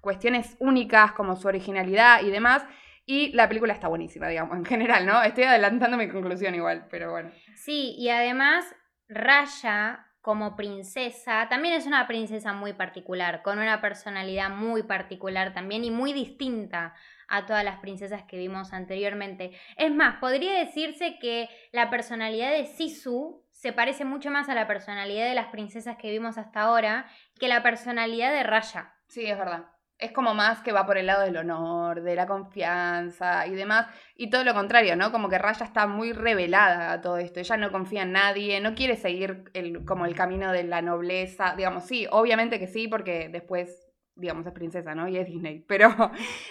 [0.00, 2.64] cuestiones únicas como su originalidad y demás.
[3.04, 5.22] Y la película está buenísima, digamos, en general, ¿no?
[5.22, 7.30] Estoy adelantando mi conclusión igual, pero bueno.
[7.54, 8.64] Sí, y además
[9.08, 15.84] Raya como princesa también es una princesa muy particular, con una personalidad muy particular también
[15.84, 16.94] y muy distinta
[17.28, 19.52] a todas las princesas que vimos anteriormente.
[19.76, 24.66] Es más, podría decirse que la personalidad de Sisu se parece mucho más a la
[24.66, 27.06] personalidad de las princesas que vimos hasta ahora
[27.40, 28.94] que la personalidad de Raya.
[29.08, 29.66] Sí, es verdad.
[29.98, 33.86] Es como más que va por el lado del honor, de la confianza y demás.
[34.14, 35.10] Y todo lo contrario, ¿no?
[35.10, 37.40] Como que Raya está muy revelada a todo esto.
[37.40, 41.54] Ella no confía en nadie, no quiere seguir el, como el camino de la nobleza.
[41.56, 43.85] Digamos, sí, obviamente que sí, porque después
[44.16, 45.06] digamos, es princesa, ¿no?
[45.06, 45.60] Y es Disney.
[45.68, 45.94] Pero,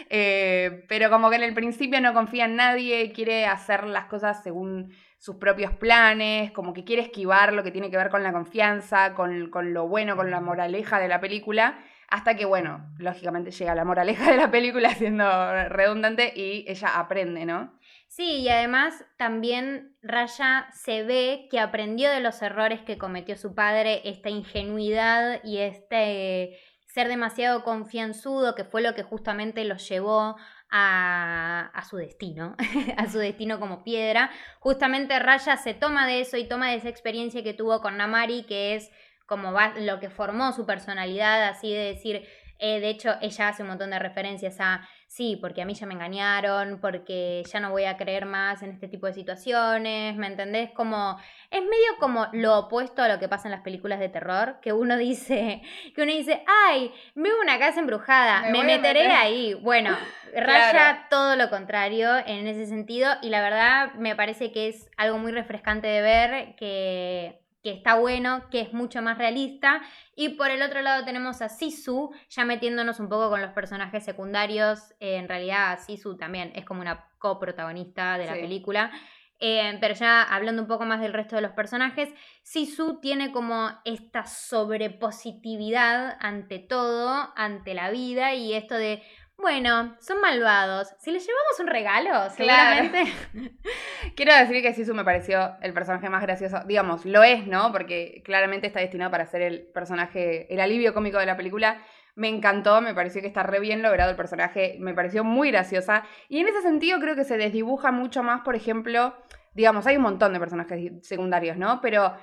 [0.10, 4.44] eh, pero como que en el principio no confía en nadie, quiere hacer las cosas
[4.44, 8.32] según sus propios planes, como que quiere esquivar lo que tiene que ver con la
[8.32, 11.80] confianza, con, con lo bueno, con la moraleja de la película.
[12.08, 15.26] Hasta que, bueno, lógicamente llega la moraleja de la película siendo
[15.70, 17.74] redundante y ella aprende, ¿no?
[18.08, 23.56] Sí, y además también Raya se ve que aprendió de los errores que cometió su
[23.56, 26.58] padre, esta ingenuidad y este
[26.96, 30.38] ser demasiado confianzudo, que fue lo que justamente los llevó
[30.72, 32.56] a, su destino,
[32.98, 34.32] a su destino como piedra.
[34.62, 38.44] Justamente Raya se toma de eso y toma de esa experiencia que tuvo con Namari,
[38.44, 38.92] que es
[39.26, 42.26] como va, lo que formó su personalidad, así de decir,
[42.60, 45.86] eh, de hecho, ella hace un montón de referencias a, sí, porque a mí ya
[45.86, 50.28] me engañaron, porque ya no voy a creer más en este tipo de situaciones, ¿me
[50.28, 50.72] entendés?
[50.72, 51.18] Como,
[51.50, 54.74] es medio como lo opuesto a lo que pasa en las películas de terror, que
[54.74, 55.62] uno dice,
[55.96, 59.54] que uno dice, ay, veo una casa embrujada, me, meteré ahí.
[59.54, 59.96] Bueno,
[60.36, 65.18] raya todo lo contrario en ese sentido y la verdad me parece que es algo
[65.18, 69.82] muy refrescante de ver que que está bueno, que es mucho más realista.
[70.16, 74.06] Y por el otro lado tenemos a Sisu, ya metiéndonos un poco con los personajes
[74.06, 74.94] secundarios.
[75.00, 78.92] Eh, en realidad, Sisu también es como una coprotagonista de la película.
[79.40, 83.72] Eh, pero ya hablando un poco más del resto de los personajes, Sisu tiene como
[83.84, 89.02] esta sobrepositividad ante todo, ante la vida y esto de,
[89.38, 90.94] bueno, son malvados.
[91.00, 93.06] Si les llevamos un regalo, seguramente.
[94.16, 96.62] Quiero decir que Sisu me pareció el personaje más gracioso.
[96.66, 97.72] Digamos, lo es, ¿no?
[97.72, 101.82] Porque claramente está destinado para ser el personaje, el alivio cómico de la película.
[102.16, 106.06] Me encantó, me pareció que está re bien logrado el personaje, me pareció muy graciosa.
[106.30, 109.14] Y en ese sentido creo que se desdibuja mucho más, por ejemplo,
[109.54, 111.82] digamos, hay un montón de personajes secundarios, ¿no?
[111.82, 112.14] Pero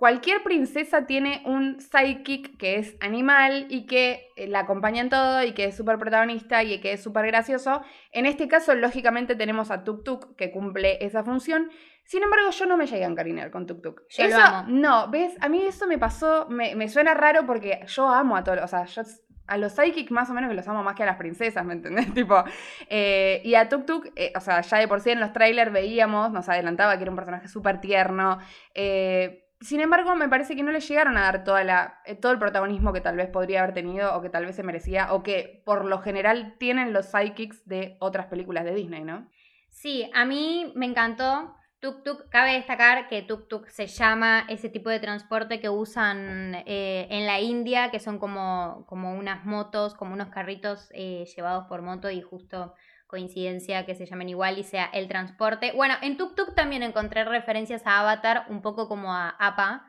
[0.00, 5.44] cualquier princesa tiene un sidekick que es animal y que eh, la acompaña en todo
[5.44, 7.82] y que es súper protagonista y que es súper gracioso.
[8.10, 11.70] En este caso, lógicamente, tenemos a Tuk Tuk que cumple esa función.
[12.04, 14.00] Sin embargo, yo no me llegué a encariñar con Tuk Tuk.
[14.08, 15.36] eso, no, ¿ves?
[15.42, 18.68] A mí eso me pasó, me, me, suena raro porque yo amo a todos, o
[18.68, 19.02] sea, yo
[19.48, 21.74] a los psychics más o menos que los amo más que a las princesas, ¿me
[21.74, 22.10] entendés?
[22.14, 22.42] tipo,
[22.88, 25.70] eh, y a Tuk Tuk, eh, o sea, ya de por sí en los trailers
[25.70, 28.38] veíamos, nos adelantaba que era un personaje súper tierno.
[28.74, 32.38] Eh, sin embargo, me parece que no le llegaron a dar toda la, todo el
[32.38, 35.62] protagonismo que tal vez podría haber tenido o que tal vez se merecía o que
[35.66, 39.28] por lo general tienen los psychics de otras películas de Disney, ¿no?
[39.68, 41.56] Sí, a mí me encantó.
[41.80, 46.54] Tuk Tuk, cabe destacar que Tuk Tuk se llama ese tipo de transporte que usan
[46.66, 51.66] eh, en la India, que son como, como unas motos, como unos carritos eh, llevados
[51.68, 52.74] por moto y justo
[53.10, 55.72] coincidencia que se llamen igual y sea el transporte.
[55.72, 59.84] Bueno, en Tuk Tuk también encontré referencias a Avatar, un poco como a APA,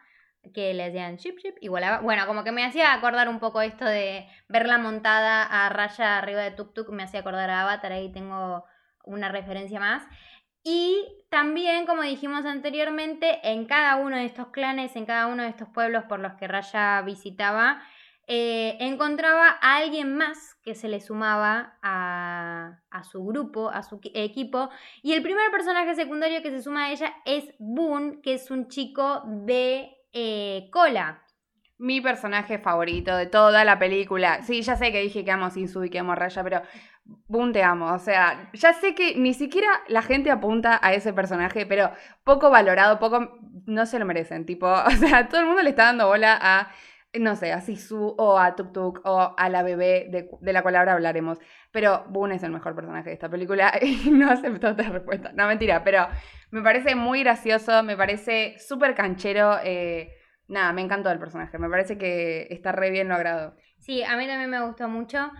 [0.55, 3.85] que le decían chip chip, igual Bueno, como que me hacía acordar un poco esto
[3.85, 8.11] de verla montada a raya arriba de Tuk Tuk, me hacía acordar a Avatar, ahí
[8.11, 8.65] tengo
[9.05, 10.03] una referencia más.
[10.63, 15.49] Y también, como dijimos anteriormente, en cada uno de estos clanes, en cada uno de
[15.49, 17.83] estos pueblos por los que Raya visitaba,
[18.33, 24.69] eh, encontraba a alguien más que se le sumaba a, su grupo, a su equipo.
[25.03, 28.69] Y el primer personaje secundario que se suma a ella es Boone, que es un
[28.69, 31.25] chico de eh, cola
[31.77, 34.43] mi personaje favorito de toda la película.
[34.43, 36.61] Sí, ya sé que dije que amo Sinsu y que amo Raya, pero
[37.27, 37.91] boom, te amo.
[37.91, 41.91] O sea, ya sé que ni siquiera la gente apunta a ese personaje, pero
[42.23, 43.39] poco valorado, poco.
[43.65, 44.45] No se lo merecen.
[44.45, 46.71] Tipo, o sea, todo el mundo le está dando bola a.
[47.13, 50.77] No sé, a Sisu o a Tuk Tuk o a la bebé de, la cual
[50.77, 51.39] ahora hablaremos.
[51.71, 55.31] Pero Boone es el mejor personaje de esta película y no aceptó esta respuesta.
[55.33, 56.07] No, mentira, pero
[56.51, 59.57] me parece muy gracioso, me parece súper canchero.
[59.63, 60.13] Eh,
[60.47, 61.57] nada, me encantó el personaje.
[61.57, 63.55] Me parece que está re bien logrado.
[63.79, 65.31] Sí, a mí también me gustó mucho.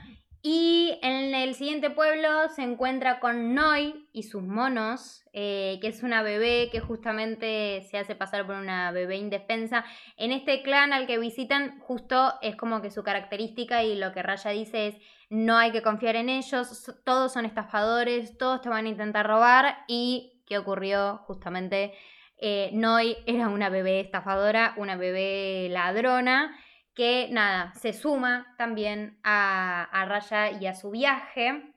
[0.43, 6.01] Y en el siguiente pueblo se encuentra con Noi y sus monos, eh, que es
[6.01, 9.85] una bebé que justamente se hace pasar por una bebé indefensa.
[10.17, 14.23] En este clan al que visitan, justo es como que su característica y lo que
[14.23, 14.95] Raya dice es,
[15.29, 19.77] no hay que confiar en ellos, todos son estafadores, todos te van a intentar robar.
[19.87, 21.19] ¿Y qué ocurrió?
[21.27, 21.93] Justamente
[22.39, 26.57] eh, Noi era una bebé estafadora, una bebé ladrona,
[26.93, 31.73] que nada, se suma también a, a Raya y a su viaje.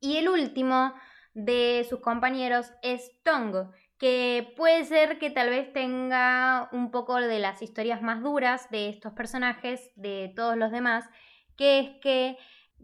[0.00, 0.94] Y el último
[1.34, 7.38] de sus compañeros es Tong, que puede ser que tal vez tenga un poco de
[7.38, 11.04] las historias más duras de estos personajes, de todos los demás,
[11.56, 12.36] que es que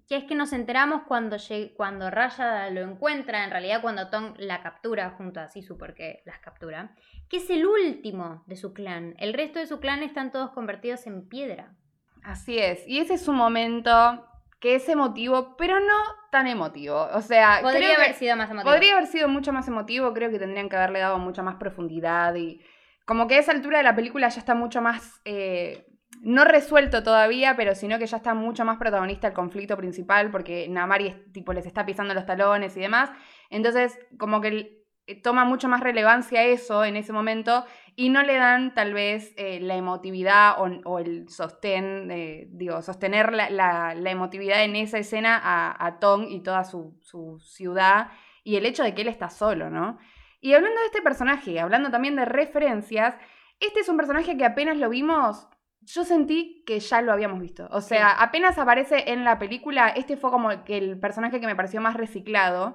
[0.09, 1.37] que es que nos enteramos cuando,
[1.77, 6.39] cuando Raya lo encuentra, en realidad cuando Tom la captura junto a Sisu, porque las
[6.39, 6.95] captura,
[7.29, 9.15] que es el último de su clan.
[9.19, 11.75] El resto de su clan están todos convertidos en piedra.
[12.23, 14.27] Así es, y ese es un momento
[14.61, 15.97] que es emotivo, pero no
[16.31, 17.09] tan emotivo.
[17.15, 18.71] O sea, podría haber sido más emotivo.
[18.71, 22.35] Podría haber sido mucho más emotivo, creo que tendrían que haberle dado mucha más profundidad
[22.35, 22.61] y
[23.07, 25.87] como que a esa altura de la película ya está mucho más eh,
[26.20, 30.68] no resuelto todavía, pero sino que ya está mucho más protagonista el conflicto principal, porque
[30.68, 33.11] Namari tipo, les está pisando los talones y demás.
[33.49, 37.64] Entonces, como que eh, toma mucho más relevancia eso en ese momento
[37.96, 42.09] y no le dan tal vez eh, la emotividad o, el sostén,
[42.51, 48.09] digo, sostener la, emotividad en esa escena a, a Tong y toda su, su ciudad
[48.44, 49.99] y el hecho de que él está solo, ¿no?
[50.40, 53.14] Y hablando de este personaje, hablando también de referencias,
[53.59, 55.49] este es un personaje que apenas lo vimos,
[55.83, 57.69] yo sentí que ya lo habíamos visto.
[57.71, 61.57] O sea, apenas aparece en la película, este fue como que el personaje que me
[61.57, 62.75] pareció más reciclado.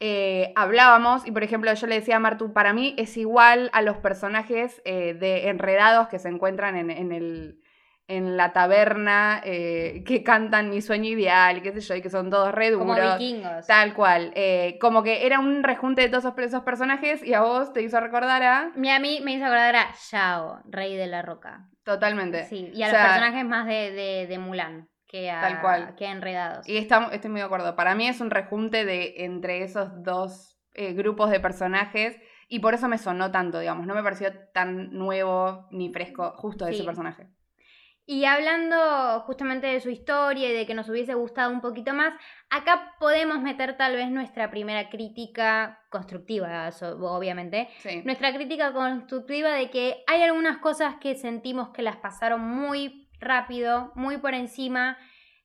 [0.00, 3.82] Eh, hablábamos, y por ejemplo, yo le decía a Martu, para mí es igual a
[3.82, 7.61] los personajes eh, de enredados que se encuentran en, en el
[8.16, 12.28] en la taberna eh, que cantan Mi sueño ideal, qué sé yo, y que son
[12.28, 13.66] todos re Como vikingos.
[13.66, 14.32] Tal cual.
[14.34, 17.98] Eh, como que era un rejunte de todos esos, personajes y a vos te hizo
[18.00, 18.70] recordar a...
[18.76, 21.68] Mi a mí me hizo recordar a Shao, rey de la roca.
[21.84, 22.44] Totalmente.
[22.44, 24.88] Sí, y a los personajes más de, de, Mulan.
[25.06, 25.94] Que a, tal cual.
[25.96, 26.68] Que enredados.
[26.68, 27.74] Y estamos, estoy muy de acuerdo.
[27.76, 32.74] Para mí es un rejunte de entre esos dos eh, grupos de personajes y por
[32.74, 33.86] eso me sonó tanto, digamos.
[33.86, 37.28] No me pareció tan nuevo ni fresco justo de ese personaje.
[38.04, 42.12] Y hablando justamente de su historia y de que nos hubiese gustado un poquito más,
[42.50, 46.68] acá podemos meter tal vez nuestra primera crítica constructiva,
[47.00, 47.68] obviamente.
[48.04, 53.92] Nuestra crítica constructiva de que hay algunas cosas que sentimos que las pasaron muy rápido,
[53.94, 54.98] muy por encima.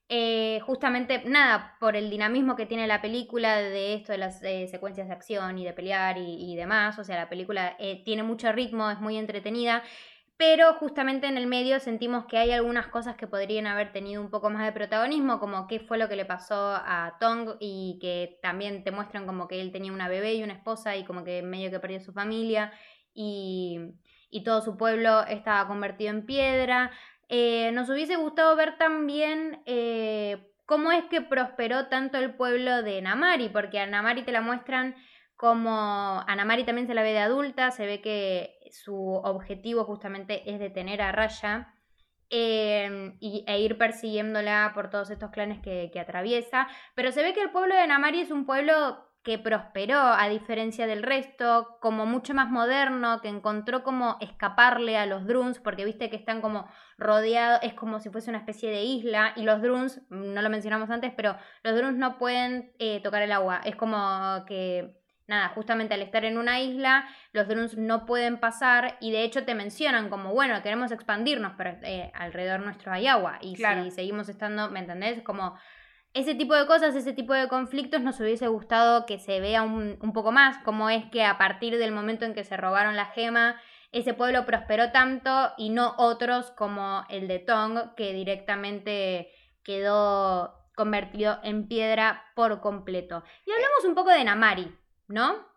[0.10, 4.68] Eh, justamente, nada, por el dinamismo que tiene la película de esto de las eh,
[4.68, 6.98] secuencias de acción y de pelear y, demás.
[6.98, 9.84] O sea, la película eh, tiene mucho ritmo, es muy entretenida
[10.38, 14.30] pero justamente en el medio sentimos que hay algunas cosas que podrían haber tenido un
[14.30, 18.38] poco más de protagonismo, como qué fue lo que le pasó a Tong y que
[18.44, 21.42] también te muestran como que él tenía una bebé y una esposa y como que
[21.42, 22.72] medio que perdió su familia
[23.14, 23.96] y,
[24.46, 26.92] todo su pueblo estaba convertido en piedra.
[27.28, 33.02] Eh, nos hubiese gustado ver también eh, cómo es que prosperó tanto el pueblo de
[33.02, 34.96] Namari, porque a Namari te la muestran
[35.38, 40.52] como a Namari también se la ve de adulta, se ve que su objetivo justamente
[40.52, 41.74] es detener a Raya
[42.30, 47.42] em, y, e ir persiguiéndola por todos estos clanes que, atraviesa, pero se ve que
[47.42, 52.34] el pueblo de Namari es un pueblo que prosperó a diferencia del resto, como mucho
[52.34, 56.68] más moderno, que encontró como escaparle a los drones, porque viste que están como
[56.98, 60.90] rodeados, es como si fuese una especie de isla, y los drones, no lo mencionamos
[60.90, 65.94] antes, pero los drones no pueden eh, tocar el agua, es como que nada, justamente
[65.94, 70.10] al estar en una isla, los drones no pueden pasar y de hecho te mencionan
[70.10, 74.80] como, bueno, queremos expandirnos, pero eh, alrededor nuestro hay agua y si seguimos estando, ¿me
[74.80, 75.22] entendés?
[75.22, 75.58] Como
[76.14, 79.98] ese tipo de cosas, ese tipo de conflictos nos hubiese gustado que se vea un,
[80.14, 83.60] poco más, como es que a partir del momento en que se robaron la gema,
[83.92, 89.30] ese pueblo prosperó tanto y no otros como el de Tong, que directamente
[89.64, 93.24] quedó convertido en piedra por completo.
[93.46, 94.76] Y hablamos un poco de Namari,
[95.08, 95.48] ¿no?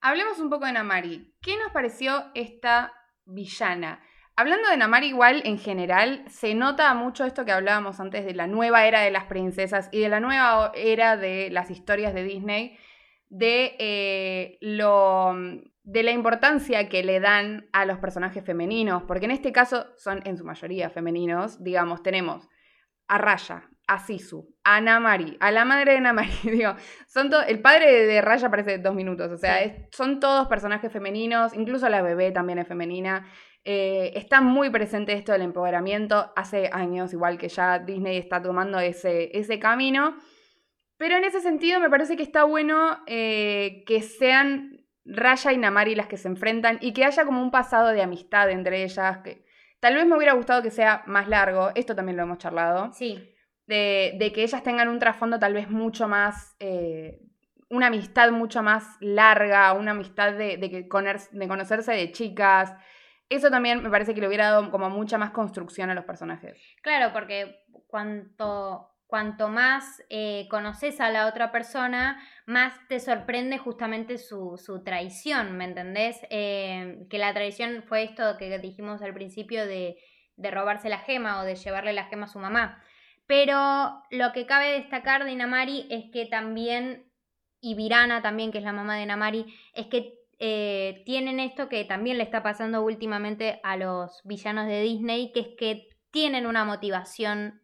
[0.00, 1.34] Hablemos un poco de Namari.
[1.40, 2.92] ¿Qué nos pareció esta
[3.24, 4.02] villana?
[4.36, 8.46] Hablando de Namar igual en general, se nota mucho esto que hablábamos antes de la
[8.46, 12.78] nueva era de las princesas y de la nueva era de las historias de Disney,
[13.28, 15.34] de eh, lo
[15.82, 20.22] de la importancia que le dan a los personajes femeninos, porque en este caso son
[20.24, 22.48] en su mayoría femeninos, digamos, tenemos
[23.08, 26.74] a Raya, a Sisu, a Namari, a la madre de Namari, digo,
[27.08, 29.58] son el padre de Raya aparece dos minutos, o sea,
[29.90, 33.26] son todos personajes femeninos, incluso la bebé también es femenina,
[33.64, 36.32] eh, está muy presente esto del empoderamiento.
[36.36, 40.16] Hace años, igual que ya Disney está tomando ese, ese camino.
[40.96, 45.94] Pero en ese sentido me parece que está bueno eh, que sean Raya y Namari
[45.94, 49.18] las que se enfrentan y que haya como un pasado de amistad entre ellas.
[49.18, 49.44] Que
[49.80, 52.92] tal vez me hubiera gustado que sea más largo, esto también lo hemos charlado.
[52.94, 53.34] Sí.
[53.68, 57.20] De, que ellas tengan un trasfondo tal vez mucho más, eh,
[57.70, 62.74] una amistad mucho más larga, una amistad de, de conocerse de chicas,
[63.28, 66.58] eso también me parece que le hubiera dado como mucha más construcción a los personajes.
[66.82, 74.16] Claro, porque cuanto, cuanto más eh, conoces a la otra persona, más te sorprende justamente
[74.16, 76.18] su, su traición, ¿me entendés?
[76.30, 79.98] Eh, que la traición fue esto que dijimos al principio de,
[80.36, 82.82] de robarse la gema o de llevarle la gema a su mamá.
[83.28, 87.12] Pero lo que cabe destacar de Inamari es que también,
[87.60, 91.84] y Virana también, que es la mamá de Inamari, es que eh, tienen esto que
[91.84, 96.64] también le está pasando últimamente a los villanos de Disney, que es que tienen una
[96.64, 97.60] motivación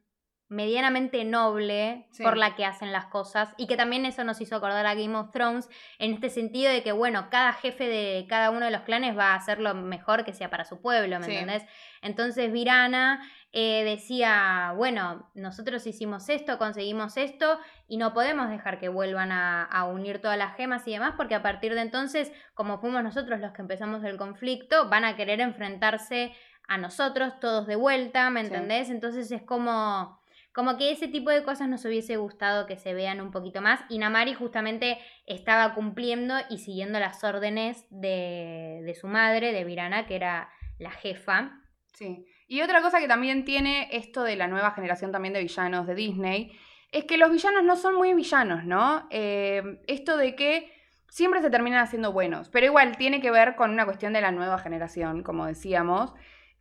[0.48, 4.86] medianamente noble por la que hacen las cosas y que también eso nos hizo acordar
[4.86, 8.66] a Game of Thrones en este sentido de que bueno, cada jefe de cada uno
[8.66, 11.64] de los clanes va a hacer lo mejor que sea para su pueblo, ¿me entendés?
[12.02, 13.26] Entonces Virana
[13.56, 19.84] eh, decía, bueno, nosotros hicimos esto, conseguimos esto y no podemos dejar que vuelvan a,
[19.84, 23.52] unir todas las gemas y demás porque a partir de entonces, como fuimos nosotros los
[23.52, 26.34] que empezamos el conflicto, van a querer enfrentarse
[26.66, 28.90] a nosotros todos de vuelta, ¿me entendés?
[28.90, 30.18] Entonces es como
[30.52, 33.80] como que ese tipo de cosas nos hubiese gustado que se vean un poquito más.
[33.88, 40.06] Y Namari justamente estaba cumpliendo y siguiendo las órdenes de, de su madre, de Virana,
[40.06, 40.48] que era
[40.78, 41.60] la jefa.
[41.92, 42.26] Sí.
[42.46, 45.94] Y otra cosa que también tiene esto de la nueva generación también de villanos de
[45.94, 46.52] Disney,
[46.92, 49.06] es que los villanos no son muy villanos, ¿no?
[49.10, 50.70] Eh, esto de que
[51.08, 54.30] siempre se terminan haciendo buenos, pero igual tiene que ver con una cuestión de la
[54.30, 56.12] nueva generación, como decíamos.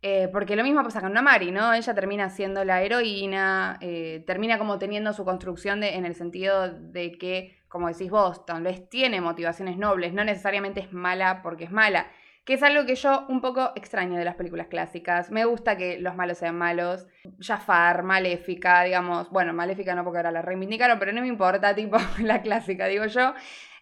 [0.06, 1.72] Eh, porque lo mismo pasa con Namari, ¿no?
[1.72, 7.12] Ella termina siendo la heroína, eh, termina como teniendo su construcción en el sentido de
[7.12, 11.70] que, como decís vos, tal vez tiene motivaciones nobles, no necesariamente es mala porque es
[11.70, 12.10] mala,
[12.44, 15.30] que es algo que yo un poco extraño de las películas clásicas.
[15.30, 17.06] Me gusta que los malos sean malos.
[17.40, 21.96] Jafar, Maléfica, digamos, bueno, Maléfica no porque ahora la reivindicaron, pero no me importa, tipo
[22.20, 23.34] la clásica, digo yo.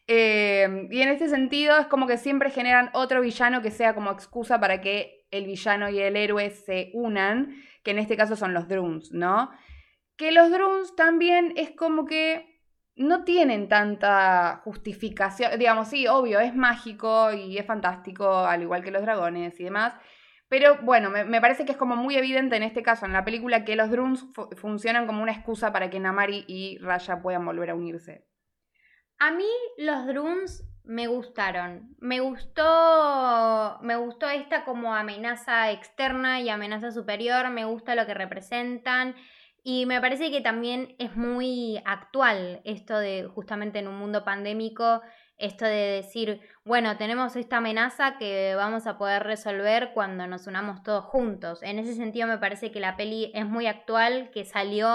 [0.07, 4.11] Eh, y en este sentido es como que siempre generan otro villano que sea como
[4.11, 8.55] excusa para que el villano y el héroe se unan, que en este caso son
[8.55, 9.51] los drones, ¿no?
[10.17, 12.52] Que los drones también es como que
[13.03, 18.91] no tienen tanta justificación, digamos, sí, obvio, es mágico y es fantástico, al igual que
[18.91, 19.95] los dragones y demás,
[20.53, 23.65] pero bueno, me, parece que es como muy evidente en este caso, en la película,
[23.65, 24.23] que los drones
[24.57, 28.27] funcionan como una excusa para que Namari y Raya puedan volver a unirse.
[29.19, 29.49] A mí
[29.79, 31.97] los drones me gustaron.
[32.01, 38.13] Me gustó, me gustó esta como amenaza externa y amenaza superior, me gusta lo que
[38.13, 39.15] representan
[39.65, 45.03] y me parece que también es muy actual esto de justamente en un mundo pandémico
[45.39, 50.83] Esto de decir, bueno, tenemos esta amenaza que vamos a poder resolver cuando nos unamos
[50.85, 51.63] todos juntos.
[51.63, 54.89] En ese sentido me parece que la peli es muy actual, que salió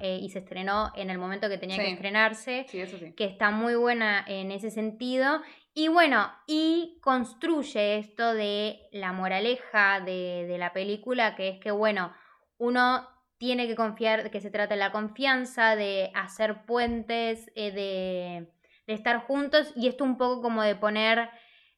[0.00, 3.12] eh, y se estrenó en el momento que tenía que estrenarse, sí, eso sí.
[3.14, 5.42] que está muy buena en ese sentido.
[5.74, 11.72] Y bueno, y construye esto de la moraleja de, de la película, que es que,
[11.72, 12.12] bueno,
[12.56, 13.06] uno
[13.40, 18.52] tiene que confiar, que se trata de la confianza, de hacer puentes, eh, de,
[18.86, 21.30] de, estar juntos y esto un poco como de poner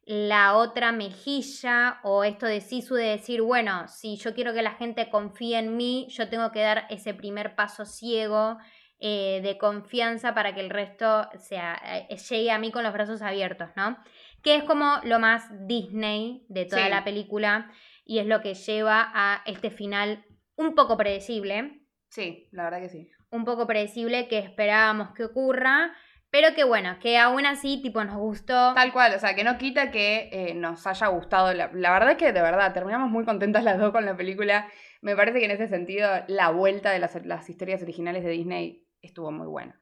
[0.05, 4.73] la otra mejilla o esto de Sisu de decir, bueno, si yo quiero que la
[4.73, 8.59] gente confíe en mí, yo tengo que dar ese primer paso ciego
[8.99, 13.23] eh, de confianza para que el resto sea, eh, llegue a mí con los brazos
[13.23, 13.99] abiertos, ¿no?
[14.43, 17.71] Que es como lo más Disney de toda la película
[18.05, 20.25] y es lo que lleva a este final
[20.63, 21.83] un poco predecible.
[22.09, 23.11] Sí, la verdad que sí.
[23.31, 25.95] Un poco predecible que esperábamos que ocurra,
[26.31, 28.75] pero que bueno, que aún así, tipo, nos gustó.
[28.75, 31.53] Tal cual, o sea, que no quita que eh, nos haya gustado.
[31.53, 34.69] La, verdad es que de verdad, terminamos muy contentas las dos con la película.
[35.01, 38.87] Me parece que en ese sentido, la vuelta de las, las historias originales de Disney
[39.01, 39.81] estuvo muy buena.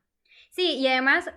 [0.50, 1.30] Sí, y además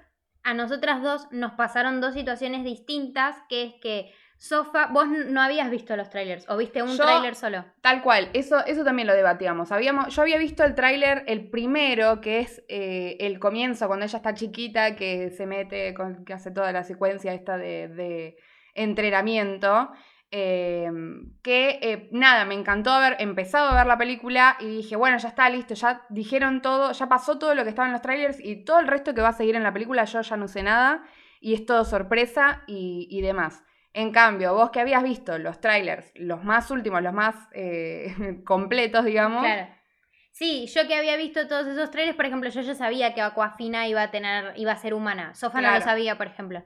[0.43, 4.11] a nosotras dos nos pasaron dos situaciones distintas, que es que
[4.43, 7.63] Sofa, vos no habías visto los trailers, o viste un trailer solo.
[7.79, 9.71] Tal cual, eso, eso también lo debatíamos.
[9.71, 14.17] Habíamos, yo había visto el trailer, el primero, que es eh, el comienzo, cuando ella
[14.17, 18.35] está chiquita, que se mete, con, que hace toda la secuencia esta de, de
[18.73, 19.91] entrenamiento.
[20.29, 25.19] Em, que eh, nada, me encantó haber empezado a ver la película y dije, bueno,
[25.19, 28.41] ya está listo, ya dijeron todo, ya pasó todo lo que estaba en los trailers
[28.43, 30.63] y todo el resto que va a seguir en la película yo ya no sé
[30.63, 31.01] nada
[31.39, 33.63] y es todo sorpresa y, y demás.
[33.93, 39.05] En cambio, vos que habías visto los trailers, los más últimos, los más eh, completos,
[39.05, 39.43] digamos.
[39.43, 39.67] Claro.
[40.31, 43.87] Sí, yo que había visto todos esos trailers, por ejemplo, yo ya sabía que Aquafina
[43.87, 45.35] iba a tener, iba a ser humana.
[45.35, 46.63] Sofa no lo sabía, por ejemplo.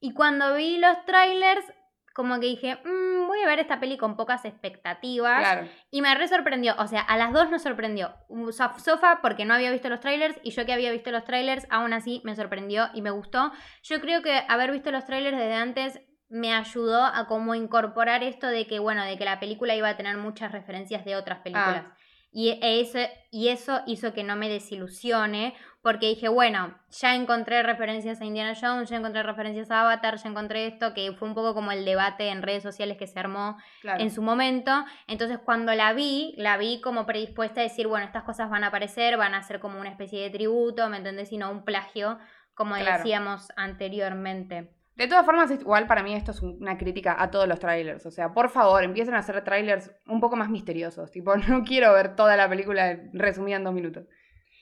[0.00, 1.66] Y cuando vi los trailers,
[2.14, 5.38] como que dije, mmm, voy a ver esta peli con pocas expectativas.
[5.38, 5.68] Claro.
[5.90, 6.74] Y me re sorprendió.
[6.78, 8.14] O sea, a las dos nos sorprendió.
[8.52, 11.92] Sofa porque no había visto los trailers y yo que había visto los trailers, aún
[11.92, 13.52] así me sorprendió y me gustó.
[13.82, 16.00] Yo creo que haber visto los trailers desde antes
[16.30, 19.96] me ayudó a como incorporar esto de que, bueno, de que la película iba a
[19.96, 21.84] tener muchas referencias de otras películas.
[21.86, 21.96] Ah.
[22.32, 23.00] Y, eso,
[23.32, 25.52] y eso hizo que no me desilusione,
[25.82, 30.28] porque dije, bueno, ya encontré referencias a Indiana Jones, ya encontré referencias a Avatar, ya
[30.28, 33.58] encontré esto, que fue un poco como el debate en redes sociales que se armó
[33.82, 34.84] en su momento.
[35.08, 38.68] Entonces cuando la vi, la vi como predispuesta a decir, bueno, estas cosas van a
[38.68, 41.32] aparecer, van a ser como una especie de tributo, ¿me entendés?
[41.32, 42.20] Y no un plagio,
[42.54, 44.79] como decíamos anteriormente.
[45.00, 48.04] De todas formas, igual para mí esto es una crítica a todos los trailers.
[48.04, 51.10] O sea, por favor, empiecen a hacer trailers un poco más misteriosos.
[51.14, 54.04] Tipo, no quiero ver toda la película resumida en dos minutos.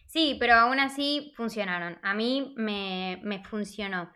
[0.06, 1.98] Sí, pero aún así funcionaron.
[2.02, 4.12] A mí me, funcionó.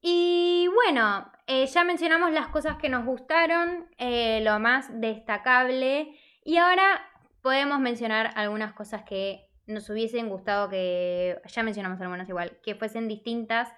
[0.00, 6.18] Y bueno, eh, ya mencionamos las cosas que nos gustaron, eh, lo más destacable.
[6.42, 7.02] Y ahora
[7.42, 13.08] podemos mencionar algunas cosas que nos hubiesen gustado que, ya mencionamos algunas igual, que fuesen
[13.08, 13.70] distintas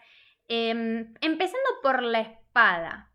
[0.49, 3.11] Em, empezando por la espada.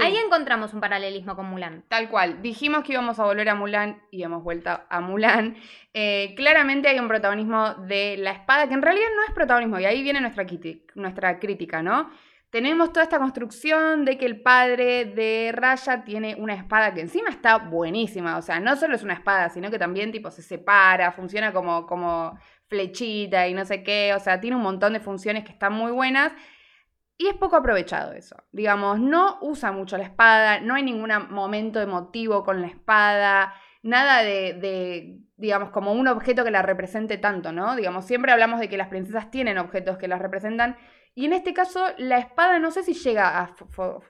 [0.00, 1.84] Ahí encontramos un paralelismo con Mulan.
[1.88, 2.40] Tal cual.
[2.40, 5.56] Dijimos que íbamos a volver a Mulan y hemos vuelto a Mulan.
[5.92, 9.84] Eh, claramente hay un protagonismo de la espada que en realidad no es protagonismo y
[9.84, 10.46] ahí viene nuestra,
[10.94, 12.10] nuestra crítica, ¿no?
[12.50, 17.28] Tenemos toda esta construcción de que el padre de Raya tiene una espada que encima
[17.28, 18.38] está buenísima.
[18.38, 21.86] O sea, no solo es una espada, sino que también tipo se separa, funciona como,
[21.86, 24.14] como flechita y no sé qué.
[24.14, 26.32] O sea, tiene un montón de funciones que están muy buenas.
[27.20, 28.36] Y es poco aprovechado eso.
[28.52, 34.22] Digamos, no usa mucho la espada, no hay ningún momento emotivo con la espada, nada
[34.22, 37.74] de, digamos, como un objeto que la represente tanto, ¿no?
[37.74, 40.76] Digamos, siempre hablamos de que las princesas tienen objetos que las representan.
[41.16, 43.52] Y en este caso, la espada no sé si llega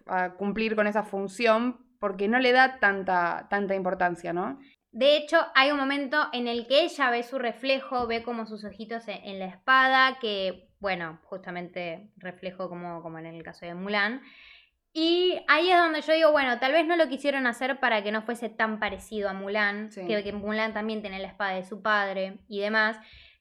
[0.07, 4.59] a, cumplir con esa función porque no le da tanta, tanta importancia, ¿no?
[4.91, 8.65] De hecho, hay un momento en el que ella ve su reflejo, ve como sus
[8.65, 14.23] ojitos en la espada, que bueno, justamente reflejo como, como en el caso de Mulan.
[14.93, 18.11] Y ahí es donde yo digo, bueno, tal vez no lo quisieron hacer para que
[18.11, 21.83] no fuese tan parecido a Mulan, que, que, Mulan también tiene la espada de su
[21.83, 22.99] padre y demás.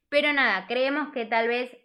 [0.10, 1.76] Pero nada, creemos que tal vez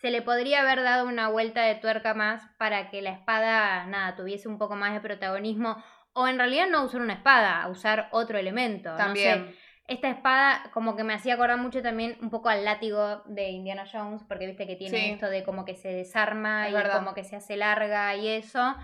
[0.00, 4.16] se le podría haber dado una vuelta de tuerca más para que la espada, nada,
[4.16, 5.82] tuviese un poco más de protagonismo.
[6.14, 8.94] O en realidad no usar una espada, usar otro elemento.
[8.96, 9.54] También.
[9.88, 13.84] Esta espada como que me hacía acordar mucho también un poco al látigo de Indiana
[13.90, 17.36] Jones, porque viste que tiene esto de como que se desarma y como que se
[17.36, 18.74] hace larga y eso.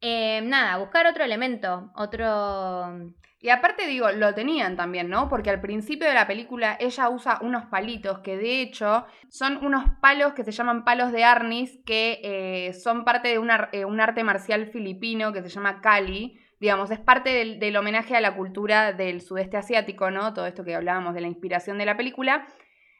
[0.00, 3.12] Eh, nada, buscar otro elemento, otro...
[3.40, 5.28] Y aparte digo, lo tenían también, ¿no?
[5.28, 9.84] Porque al principio de la película ella usa unos palitos que de hecho son unos
[10.00, 14.00] palos que se llaman palos de Arnis, que eh, son parte de una- eh, un
[14.00, 16.40] arte marcial filipino que se llama Kali.
[16.60, 20.34] Digamos, es parte del, homenaje a la cultura del sudeste asiático, ¿no?
[20.34, 22.46] Todo esto que hablábamos de la inspiración de la película.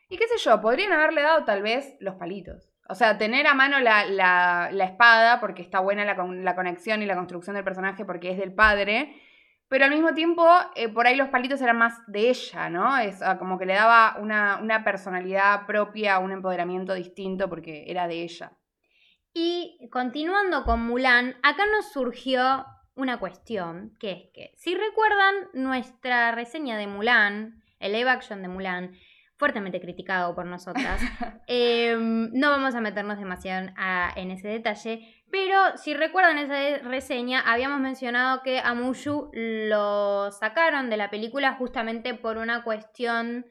[0.08, 2.70] Y qué sé yo, podrían haberle dado tal vez los palitos.
[2.88, 7.06] O sea, tener a mano la, la- espada, porque está buena la, la conexión y
[7.06, 9.20] la construcción del personaje, porque es del padre.
[9.68, 10.46] Pero al mismo tiempo,
[10.76, 12.96] eh, por ahí los palitos eran más de ella, ¿no?
[12.96, 18.08] Es ah, como que le daba una, una personalidad propia, un empoderamiento distinto, porque era
[18.08, 18.52] de ella.
[19.34, 22.64] Y continuando con Mulan, acá nos surgió
[22.98, 28.48] una cuestión, que es que, si recuerdan nuestra reseña de Mulan, el live action de
[28.48, 28.92] Mulan,
[29.36, 31.00] fuertemente criticado por nosotras,
[31.46, 37.40] eh, no vamos a meternos demasiado a- en ese detalle, pero si recuerdan esa reseña,
[37.40, 43.46] habíamos mencionado que a Mushu lo sacaron de la película justamente por una cuestión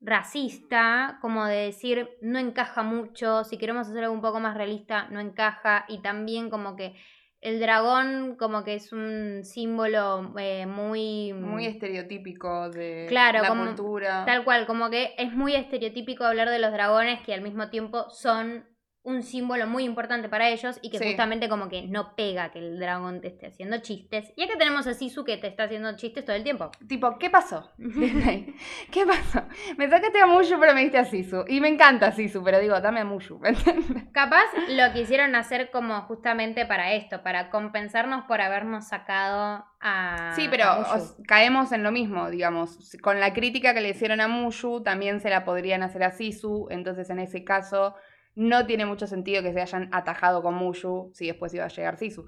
[0.00, 5.06] racista, como de decir no encaja mucho, si queremos hacer algo un poco más realista,
[5.10, 6.94] no encaja, y también como que
[7.42, 11.32] el dragón como que es un símbolo eh, muy...
[11.32, 14.24] Muy estereotípico de Claro, la como- cultura.
[14.24, 18.08] Tal cual, como que es muy estereotípico hablar de los dragones que al mismo tiempo
[18.10, 18.64] son
[19.04, 21.04] un símbolo muy importante para ellos y que Sí.
[21.06, 24.32] justamente como que no pega que el dragón te esté haciendo chistes.
[24.36, 26.70] Y acá tenemos a Sisu que te está haciendo chistes todo el tiempo.
[26.86, 27.72] Tipo, ¿qué pasó?
[28.90, 29.42] ¿Qué pasó?
[29.76, 31.44] Me sacaste a Mushu, pero me diste a Sisu.
[31.48, 33.40] Y me encanta Sisu, pero digo, dame a Mushu.
[34.12, 40.32] Capaz lo quisieron hacer como justamente para esto, para compensarnos por habernos sacado a.
[40.36, 40.94] Sí, pero a Mushu.
[40.94, 42.96] os- caemos en lo mismo, digamos.
[43.02, 46.68] Con la crítica que le hicieron a Mushu, también se la podrían hacer a Sisu.
[46.70, 47.94] Entonces, en ese caso,
[48.34, 51.96] no tiene mucho sentido que se hayan atajado con Mushu si después iba a llegar
[51.96, 52.26] Sisu.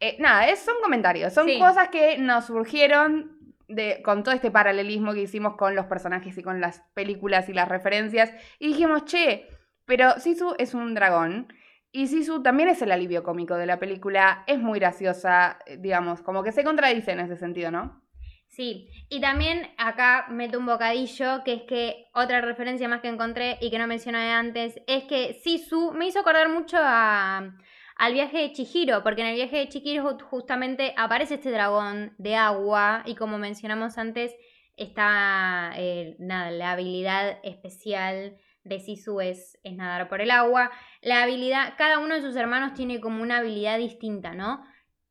[0.00, 1.58] Eh, nada, es, son comentarios, son Sí.
[1.58, 3.38] cosas que nos surgieron
[3.68, 7.52] de, con todo este paralelismo que hicimos con los personajes y con las películas y
[7.54, 8.30] las referencias.
[8.58, 9.48] Y dijimos, che,
[9.86, 11.52] pero Sisu es un dragón.
[11.92, 14.44] Y Sisu también es el alivio cómico de la película.
[14.46, 18.02] Es muy graciosa, eh, digamos, como que se contradice en ese sentido, ¿no?
[18.48, 23.58] Sí, y también acá meto un bocadillo, que es que otra referencia más que encontré
[23.60, 27.52] y que no mencioné antes, es que Sisu me hizo acordar mucho a,
[27.96, 32.14] al viaje de Chihiro, porque en el viaje de Chihiro ju- justamente aparece este dragón
[32.16, 34.34] de agua y como mencionamos antes,
[34.76, 40.70] está eh, nada, la habilidad especial de Sisu es, es nadar por el agua.
[41.02, 44.64] La habilidad, cada uno de sus hermanos tiene como una habilidad distinta, ¿no?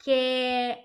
[0.03, 0.77] Que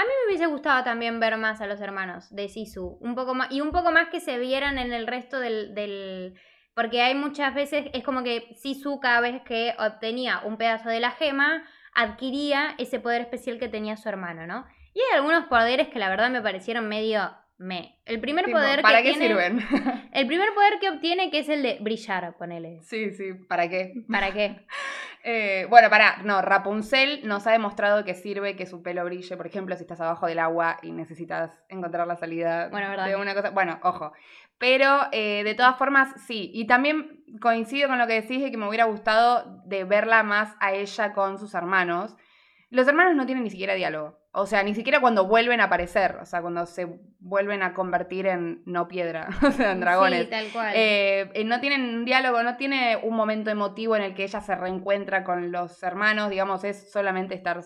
[0.00, 3.34] a mí me hubiese gustado también ver más a los hermanos de Sisu, un poco
[3.34, 6.34] más, y un poco más que se vieran en el resto del, del-
[6.74, 11.00] porque hay muchas veces, es como que Sisu cada vez que obtenía un pedazo de
[11.00, 14.64] la gema, adquiría ese poder especial que tenía su hermano, ¿no?
[14.94, 18.00] Y hay algunos poderes que la verdad me parecieron medio me.
[18.06, 19.58] El primer Tipo, poder ¿Para que qué tiene, sirven?
[20.12, 22.80] El primer poder que obtiene que es el de brillar, ponele.
[22.82, 23.92] sí, sí, ¿para qué?
[24.10, 24.64] ¿Para qué?
[25.22, 29.46] Eh, bueno, para, no, Rapunzel nos ha demostrado que sirve que su pelo brille, por
[29.46, 33.50] ejemplo, si estás abajo del agua y necesitas encontrar la salida Bueno, de una cosa.
[33.50, 34.12] Bueno, ojo.
[34.58, 36.50] Pero eh, de todas formas, sí.
[36.54, 40.54] Y también coincido con lo que decís de que me hubiera gustado de verla más
[40.60, 42.16] a ella con sus hermanos.
[42.70, 44.18] Los hermanos no tienen ni siquiera diálogo.
[44.32, 46.16] O sea, ni siquiera cuando vuelven a aparecer.
[46.22, 46.86] O sea, cuando se
[47.18, 50.22] vuelven a convertir en no piedra, o sea, en dragones.
[50.24, 50.72] Sí, tal cual.
[50.76, 54.40] Eh, eh, no tienen un diálogo, no tiene un momento emotivo en el que ella
[54.40, 57.60] se reencuentra con los hermanos, digamos, es solamente estar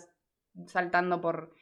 [0.66, 1.52] saltando por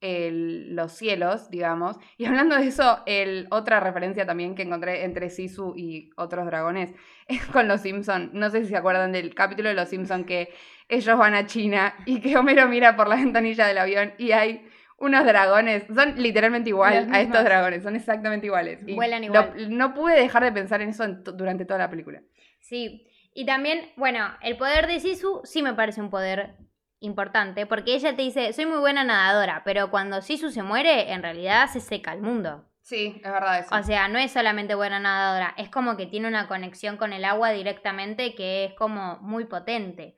[0.00, 1.96] el- los cielos, digamos.
[2.16, 6.92] Y hablando de eso, el, otra referencia también que encontré entre Sisu y otros dragones
[7.28, 8.30] es con los Simpson.
[8.32, 10.52] No sé si se acuerdan del capítulo de los Simpson que
[10.88, 14.68] ellos van a China y que Homero mira por la ventanilla del avión y hay
[14.98, 18.80] unos dragones, son literalmente igual a estos dragones, son exactamente iguales.
[18.86, 19.76] Y Vuelan lo- igual.
[19.78, 22.20] no pude dejar de pensar en eso en durante toda la película.
[22.58, 26.56] Sí, y también, bueno, el poder de Sisu sí me parece un poder
[27.00, 31.22] importante, porque ella te dice, soy muy buena nadadora, pero cuando Sisu se muere, en
[31.22, 32.64] realidad se seca el mundo.
[32.82, 33.74] Sí, es verdad eso.
[33.76, 37.24] O sea, no es solamente buena nadadora, es como que tiene una conexión con el
[37.24, 40.16] agua directamente que es como muy potente.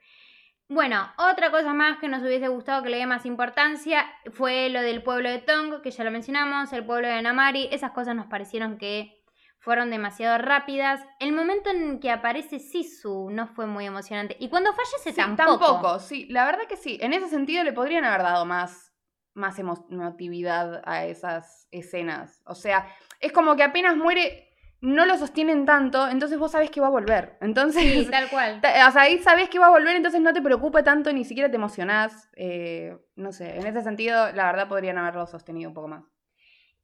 [0.72, 4.80] Bueno, otra cosa más que nos hubiese gustado que le dé más importancia fue lo
[4.82, 8.26] del pueblo de Tong, que ya lo mencionamos, el pueblo de Namari, esas cosas nos
[8.26, 9.20] parecieron que
[9.58, 11.04] fueron demasiado rápidas.
[11.18, 14.36] El momento en que aparece Sisu no fue muy emocionante.
[14.38, 15.58] Y cuando fallece Sí, tampoco.
[15.58, 16.98] tampoco, sí, la verdad que sí.
[17.02, 18.92] En ese sentido le podrían haber dado más,
[19.34, 22.42] más emo- emotividad a esas escenas.
[22.46, 22.86] O sea,
[23.18, 24.49] es como que apenas muere,
[24.82, 27.36] no lo sostienen tanto, entonces vos sabés que va a volver.
[27.40, 28.58] Entonces, Sí, tal cual.
[28.58, 31.50] o sea, ahí sabés que va a volver, entonces no te preocupa tanto, ni siquiera
[31.50, 32.28] te emocionás.
[32.36, 36.04] eh, no sé, en ese sentido, la verdad podrían haberlo sostenido un poco más.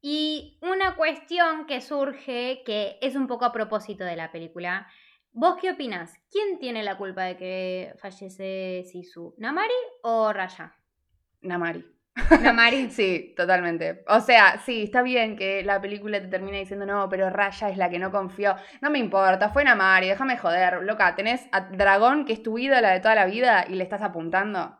[0.02, 4.86] Y una cuestión que surge, que es un poco a propósito de la película.
[5.32, 6.12] ¿Vos qué opinás?
[6.30, 9.34] ¿Quién tiene la culpa de que fallece Sisu?
[9.38, 10.74] ¿Namari o Raya?
[11.40, 11.84] Namari.
[12.40, 12.90] Namari.
[12.90, 14.04] Sí, totalmente.
[14.08, 17.76] O sea, sí, está bien que la película te termine diciendo, no, pero Raya es
[17.76, 18.56] la que no confió.
[18.80, 20.82] No me importa, fue Namari, déjame joder.
[20.82, 24.02] Loca, tenés a Dragón, que es tu ídola de toda la vida, y le estás
[24.02, 24.78] apuntando.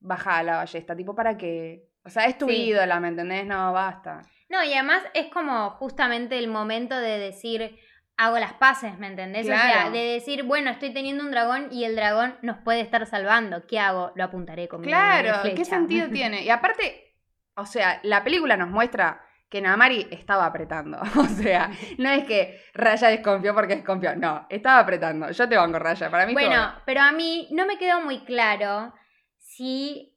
[0.00, 1.88] Baja la ballesta, tipo, ¿para qué?
[2.04, 2.68] O sea, es tu Sí.
[2.68, 3.46] ídola, ¿me entendés?
[3.46, 4.22] No, basta.
[4.48, 7.78] No, y además es como justamente el momento de decir,
[8.20, 9.44] hago las paces, ¿me entendés?
[9.46, 13.04] O sea, de decir, bueno, estoy teniendo un dragón y el dragón nos puede estar
[13.06, 13.66] salvando.
[13.66, 14.12] ¿Qué hago?
[14.14, 15.64] Lo apuntaré con mi Claro, ¿qué flecha.
[15.64, 16.42] sentido tiene?
[16.44, 17.14] Y aparte,
[17.56, 20.98] o sea, la película nos muestra que Namari estaba apretando.
[21.16, 24.14] O sea, no es que Raya desconfió porque desconfió.
[24.14, 25.30] No, estaba apretando.
[25.30, 26.10] Yo te banco Raya.
[26.10, 28.92] Para mí Bueno, todo- pero a mí no me quedó muy claro
[29.38, 30.09] si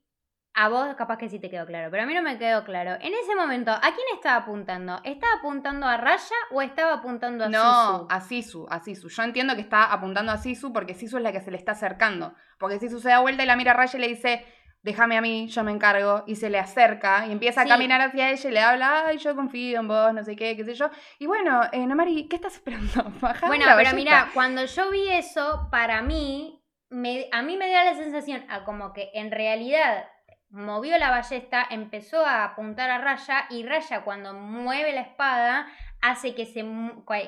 [0.56, 2.91] a vos capaz que sí te quedó claro, pero a mí no me quedó claro.
[3.01, 4.99] En ese momento, ¿a quién estaba apuntando?
[5.04, 8.08] ¿Estaba apuntando a Raya o estaba apuntando a No, Sisu?
[8.10, 9.10] a Sisu, a Sisu.
[9.10, 11.72] Yo entiendo que está apuntando a Sisu porque Sisu es la que se le está
[11.72, 12.36] acercando.
[12.60, 14.45] Porque Sisu se da vuelta y la mira a Raya y le dice,
[14.84, 16.24] déjame a mí, yo me encargo.
[16.28, 17.70] Y se le acerca y empieza a Sí.
[17.70, 20.64] caminar hacia ella y le habla, ay, yo confío en vos, no sé qué, qué
[20.66, 20.89] sé yo.
[21.18, 23.04] Y bueno, eh, Namari, ¿qué estás esperando?
[23.22, 27.68] Bajá Bueno, la pero mira, cuando yo vi eso, para mí, me- a mí me
[27.70, 30.06] dio la sensación a como que en realidad
[30.54, 35.68] movió la ballesta, empezó a apuntar a Raya y Raya cuando mueve la espada
[35.99, 36.64] hace que se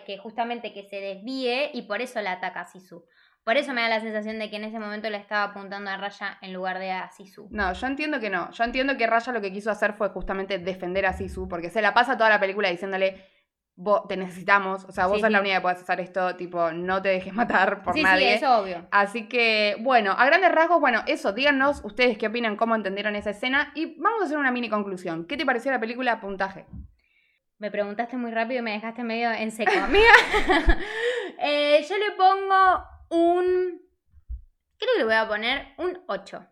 [0.06, 3.04] que justamente que se desvíe y por eso la ataca a Sisu.
[3.44, 5.98] Por eso me da la sensación de que en ese momento le estaba apuntando a
[5.98, 7.48] Raya en lugar de a Sisu.
[7.50, 8.52] No, yo entiendo que no.
[8.52, 11.82] Yo entiendo que Raya lo que quiso hacer fue justamente defender a Sisu, porque se
[11.82, 13.24] la pasa toda la película diciéndole,
[13.78, 16.72] vos te necesitamos, o sea, vos Sí, sos la única que puedes hacer esto, tipo,
[16.72, 18.30] no te dejes matar por sí, nadie.
[18.30, 18.88] sí, eso obvio.
[18.92, 23.32] Así que, bueno, a grandes rasgos, bueno, eso, díganos ustedes qué opinan, cómo entendieron esa
[23.32, 25.26] escena y vamos a hacer una mini conclusión.
[25.26, 26.66] ¿Qué te pareció la película Puntaje?
[27.58, 30.12] Me preguntaste muy rápido y me dejaste medio en seco, amiga.
[31.38, 33.82] Eh, yo le pongo un.
[34.78, 36.48] Creo que le voy a poner un 8.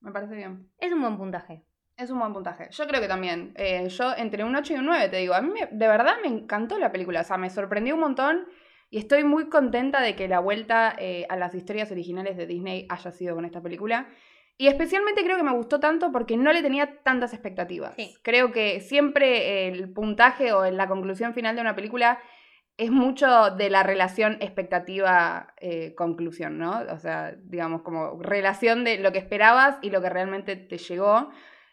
[0.00, 0.70] Me parece bien.
[0.78, 1.66] Es un buen puntaje.
[2.00, 2.68] Es un buen puntaje.
[2.70, 3.52] Yo creo que también.
[3.56, 5.34] Eh, yo entre un 8 y un 9, te digo.
[5.34, 7.20] A mí me- de verdad me encantó la película.
[7.20, 8.46] O sea, me sorprendió un montón
[8.88, 12.86] y estoy muy contenta de que la vuelta eh, a las historias originales de Disney
[12.88, 14.08] haya sido con esta película.
[14.56, 17.94] Y especialmente creo que me gustó tanto porque no le tenía tantas expectativas.
[17.96, 18.14] Sí.
[18.22, 22.18] Creo que siempre el puntaje o la conclusión final de una película
[22.76, 26.80] es mucho de la relación expectativa-conclusión, ¿no?
[26.92, 31.30] O sea, digamos, como relación de lo que esperabas y lo que realmente te llegó.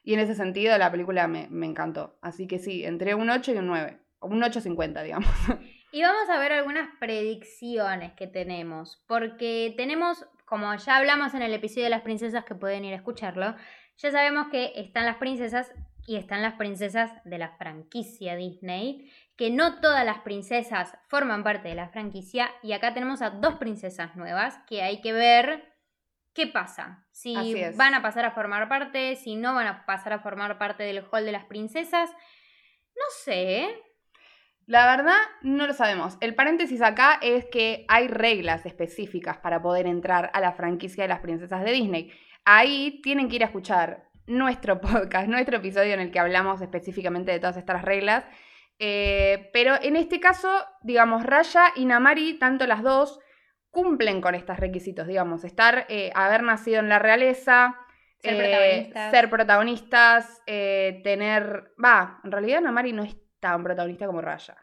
[0.07, 2.17] Y en ese sentido la película me, me encantó.
[2.21, 3.99] Así que sí, entre un 8 y un 9.
[4.19, 5.29] O un 8.50, digamos.
[5.91, 9.03] Y vamos a ver algunas predicciones que tenemos.
[9.07, 12.97] Porque tenemos, como ya hablamos en el episodio de las princesas, que pueden ir a
[12.97, 13.55] escucharlo,
[13.97, 15.71] ya sabemos que están las princesas
[16.05, 19.11] y están las princesas de la franquicia Disney.
[19.35, 22.49] Que no todas las princesas forman parte de la franquicia.
[22.63, 25.76] Y acá tenemos a dos princesas nuevas que hay que ver
[26.37, 27.03] qué pasa.
[27.11, 27.35] Si
[27.75, 31.03] van a pasar a formar parte, si no van a pasar a formar parte del
[31.11, 32.11] hall de las princesas.
[32.95, 33.83] No sé, ¿eh?
[34.67, 36.15] La verdad, no lo sabemos.
[36.21, 41.07] El paréntesis acá es que hay reglas específicas para poder entrar a la franquicia de
[41.07, 42.11] las princesas de Disney.
[42.45, 47.31] Ahí tienen que ir a escuchar nuestro podcast, nuestro episodio en el que hablamos específicamente
[47.31, 48.25] de todas estas reglas.
[48.77, 50.51] Eh, pero en este caso,
[50.83, 53.19] digamos, Raya y Namari, tanto las dos,
[53.77, 57.75] cumplen con estos requisitos, digamos, estar, eh, haber nacido en la realeza,
[58.19, 59.11] Ser eh, protagonistas.
[59.11, 64.55] ser protagonistas, eh, tener, va, en realidad Namari no es tan protagonista como Raya.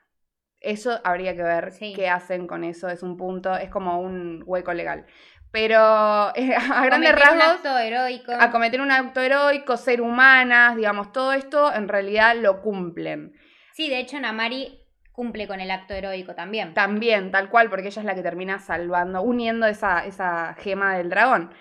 [0.60, 1.92] Eso habría que ver Sí.
[1.94, 5.06] qué hacen con eso, es un punto, es como un hueco legal.
[5.52, 8.32] Pero a grandes Cometer un rasgos, acto heroico.
[8.32, 13.32] a cometer un acto heroico, ser humanas, digamos, todo esto en realidad lo cumplen.
[13.74, 14.80] Sí, de hecho, Namari
[15.14, 16.74] cumple con el acto heroico también.
[16.74, 21.08] También, tal cual, porque ella es la que termina salvando, uniendo esa, esa gema del
[21.08, 21.52] dragón.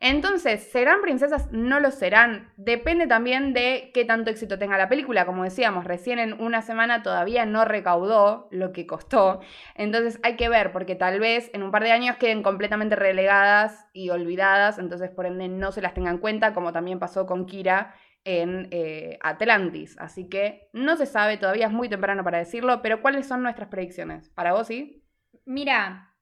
[0.00, 1.52] Entonces, ¿serán princesas?
[1.52, 2.50] No lo serán.
[2.56, 5.26] Depende también de qué tanto éxito tenga la película.
[5.26, 9.40] Como decíamos, recién en una semana todavía no recaudó lo que costó.
[9.76, 13.86] Entonces hay que ver, porque tal vez en un par de años queden completamente relegadas
[13.92, 14.78] y olvidadas.
[14.78, 17.94] Entonces, por ende, no se las tengan en cuenta, como también pasó con Kira
[18.24, 19.96] en eh, Atlantis.
[19.98, 23.68] Así que no se sabe, todavía es muy temprano para decirlo, pero ¿cuáles son nuestras
[23.68, 24.30] predicciones?
[24.30, 25.04] ¿Para vos sí?
[25.44, 26.14] Mira,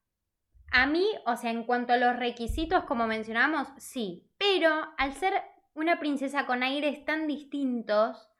[0.70, 4.30] a mí, o sea, en cuanto a los requisitos, como mencionamos, sí.
[4.38, 5.34] Pero al ser
[5.74, 8.30] una princesa con aires tan distintos,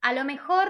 [0.00, 0.68] a lo mejor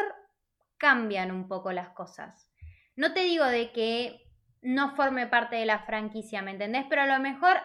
[0.78, 2.48] cambian un poco las cosas.
[2.96, 4.28] no te digo de que
[4.62, 6.84] no forme parte de la franquicia, ¿me entendés?
[6.88, 7.58] Pero a lo mejor,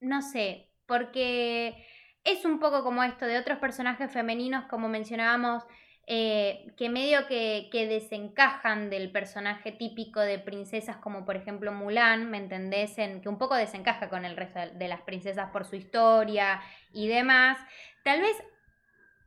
[0.00, 1.86] no sé, porque
[2.24, 5.64] es un poco como esto de otros personajes femeninos, como mencionábamos,
[6.06, 12.30] eh, que medio que, que, desencajan del personaje típico de princesas como por ejemplo Mulan,
[12.30, 12.98] ¿me entendés?
[12.98, 16.60] En, que un poco desencaja con el resto de las princesas por su historia
[16.92, 17.58] y demás.
[18.02, 18.36] Tal vez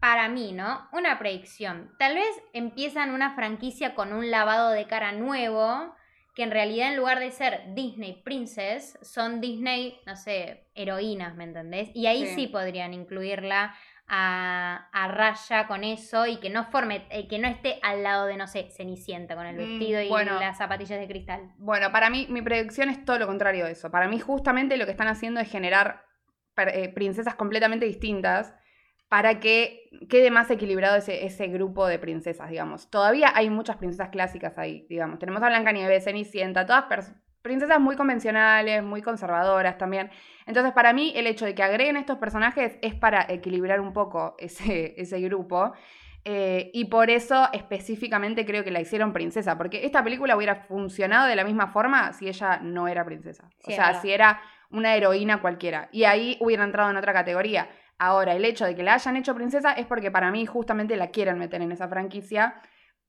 [0.01, 0.89] para mí, ¿no?
[0.91, 1.95] Una predicción.
[1.97, 5.95] Tal vez empiezan una franquicia con un lavado de cara nuevo,
[6.33, 11.43] que en realidad en lugar de ser Disney Princess, son Disney, no sé, heroínas, ¿me
[11.43, 11.89] entendés?
[11.93, 13.75] Y ahí sí, podrían incluirla
[14.07, 18.25] a, a, raya con eso y que no forme, eh, que no esté al lado
[18.25, 21.53] de, no sé, Cenicienta con el mm, vestido y las zapatillas de cristal.
[21.57, 23.91] Bueno, para mí mi predicción es todo lo contrario de eso.
[23.91, 26.03] Para mí justamente lo que están haciendo es generar
[26.57, 28.53] eh, princesas completamente distintas
[29.13, 32.89] para que quede más equilibrado ese, ese, grupo de princesas, digamos.
[32.89, 35.19] Todavía hay muchas princesas clásicas ahí, digamos.
[35.19, 40.09] Tenemos a Blancanieves, Cenicienta, todas princesas muy convencionales, muy conservadoras también.
[40.47, 44.33] Entonces, para mí, el hecho de que agreguen estos personajes es para equilibrar un poco
[44.39, 45.73] ese, ese grupo.
[46.25, 51.27] Eh, y por eso específicamente creo que la hicieron princesa, porque esta película hubiera funcionado
[51.27, 53.47] de la misma forma si ella no era princesa.
[53.63, 54.41] o sea, si era
[54.71, 55.87] una heroína cualquiera.
[55.91, 57.69] Y ahí hubiera entrado en otra categoría.
[58.03, 61.07] Ahora, el hecho de que la hayan hecho princesa es porque para mí justamente la
[61.07, 62.55] quieren meter en esa franquicia,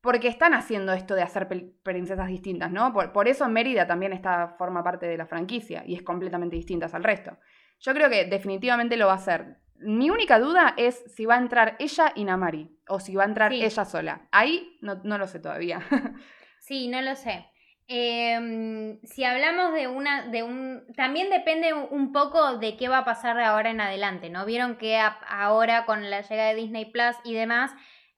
[0.01, 1.49] porque están haciendo esto de hacer
[1.82, 2.92] princesas distintas, ¿no?
[2.92, 7.03] Por, eso Mérida también está, forma parte de la franquicia y es completamente distinta al
[7.03, 7.36] resto.
[7.80, 9.57] Yo creo que definitivamente lo va a hacer.
[9.80, 13.26] Mi única duda es si va a entrar ella y Namari o si va a
[13.26, 14.28] entrar ella sola.
[14.30, 15.80] Ahí no, no lo sé todavía.
[16.61, 17.49] sí, no lo sé.
[17.87, 23.05] Em, si hablamos de una, de un, también depende un poco de qué va a
[23.05, 24.47] pasar de ahora en adelante, ¿no?
[24.47, 27.72] Vieron que ahora con la llegada de Disney Plus y demás,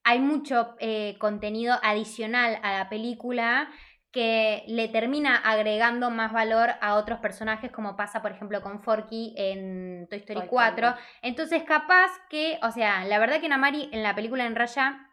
[0.05, 3.69] hay mucho eh, contenido adicional a la película
[4.13, 9.35] que le termina agregando más valor a otros personajes, como pasa, por ejemplo, con Forky
[9.37, 10.95] en Toy Story 4.
[11.23, 15.11] Entonces, capaz que, o sea, la verdad que Namari en la película en Raya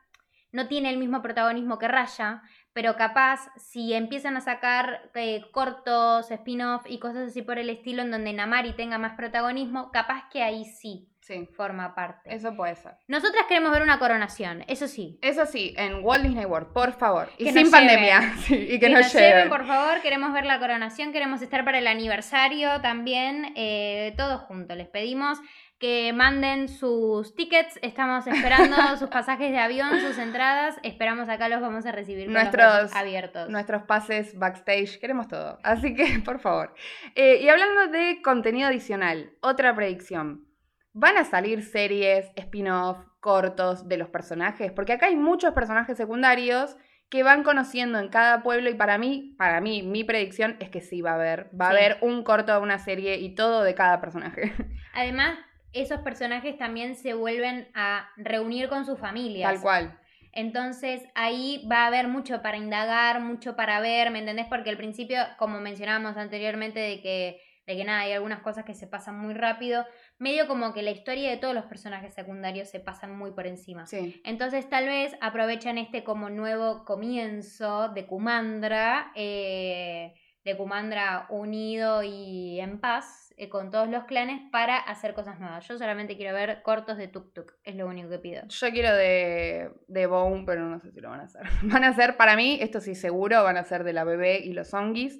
[0.53, 2.43] no tiene el mismo protagonismo que Raya,
[2.73, 8.01] pero capaz si empiezan a sacar eh, cortos, spin-off y cosas así por el estilo
[8.01, 11.47] en donde Namari tenga más protagonismo, capaz que ahí sí, sí.
[11.55, 12.33] forma parte.
[12.33, 12.93] Eso puede ser.
[13.07, 15.19] Nosotras queremos ver una coronación, eso sí.
[15.21, 17.29] Eso sí, en Walt Disney World, por favor.
[17.37, 18.33] Y sin pandemia.
[18.49, 19.49] y que, nos, lleven.
[19.49, 24.75] por favor, queremos ver la coronación, queremos estar para el aniversario también, eh, todos juntos.
[24.75, 25.39] Les pedimos
[25.83, 27.77] que manden sus tickets.
[27.81, 30.79] Estamos esperando sus pasajes de avión, sus entradas.
[30.81, 33.49] Esperamos acá los vamos a recibir con nuestros abiertos.
[33.49, 35.59] Nuestros pases backstage, queremos todo.
[35.61, 36.73] Así que, por favor.
[37.15, 40.47] Eh, y hablando de contenido adicional, otra predicción.
[40.93, 44.71] ¿Van a salir series, spin-off, cortos de los personajes?
[44.71, 46.77] Porque acá hay muchos personajes secundarios
[47.09, 50.79] que van conociendo en cada pueblo y para mí, para mí, mi predicción es que
[50.79, 53.99] sí va a haber, va a haber un corto, una serie y todo de cada
[53.99, 54.53] personaje.
[54.93, 55.37] Además,
[55.73, 59.53] esos personajes también se vuelven a reunir con sus familias.
[59.53, 59.99] Tal cual.
[60.33, 64.47] Entonces ahí va a haber mucho para indagar, mucho para ver, ¿me entendés?
[64.47, 68.73] Porque al principio, como mencionábamos anteriormente, de que, de que nada, hay algunas cosas que
[68.73, 69.85] se pasan muy rápido,
[70.17, 73.85] medio como que la historia de todos los personajes secundarios se pasan muy por encima.
[73.85, 74.19] Sí.
[74.25, 82.59] Entonces tal vez aprovechan este como nuevo comienzo de Kumandra, eh, de Kumandra unido y
[82.59, 85.67] en paz, eh, con todos los clanes para hacer cosas nuevas.
[85.67, 88.43] Yo solamente quiero ver cortos de Tuk Tuk, es lo único que pido.
[88.47, 91.41] Yo quiero de, de Bone, pero no sé si lo van a hacer.
[91.63, 94.53] Van a ser, para mí, esto sí seguro, van a ser de la bebé y
[94.53, 95.19] los zombies.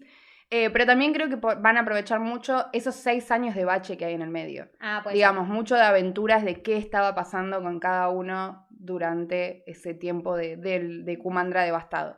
[0.50, 4.06] Eh, pero también creo que van a aprovechar mucho esos seis años de bache que
[4.06, 4.70] hay en el medio.
[4.80, 9.96] Ah, pues Digamos, mucho de aventuras de qué estaba pasando con cada uno durante ese
[9.96, 12.18] tiempo de, de, de Kumandra devastado.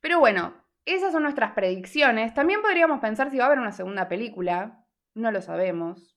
[0.00, 2.34] Pero bueno, esas son nuestras predicciones.
[2.34, 4.84] También podríamos pensar si va a haber una segunda película.
[5.14, 6.16] No lo sabemos.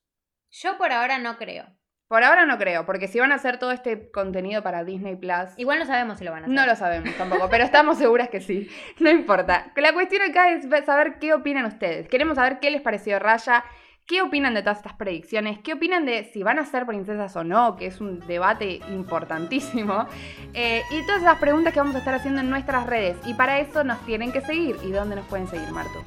[0.50, 1.66] Yo por ahora no creo.
[2.08, 5.50] Por ahora no creo, porque si van a hacer todo este contenido para Disney Plus.
[5.58, 6.56] Igual no sabemos si lo van a hacer.
[6.56, 8.70] No lo sabemos tampoco, pero estamos seguras que sí.
[9.00, 9.74] No importa.
[9.76, 12.08] La cuestión acá es saber qué opinan ustedes.
[12.08, 13.66] Queremos saber qué les pareció Raya,
[14.08, 17.44] qué opinan de todas estas predicciones, qué opinan de si van a ser princesas o
[17.44, 20.08] no, que es un debate importantísimo.
[20.54, 23.16] Eh, y todas esas preguntas que vamos a estar haciendo en nuestras redes.
[23.26, 24.76] Y para eso nos tienen que seguir.
[24.84, 26.02] ¿Y dónde nos pueden seguir, Marto?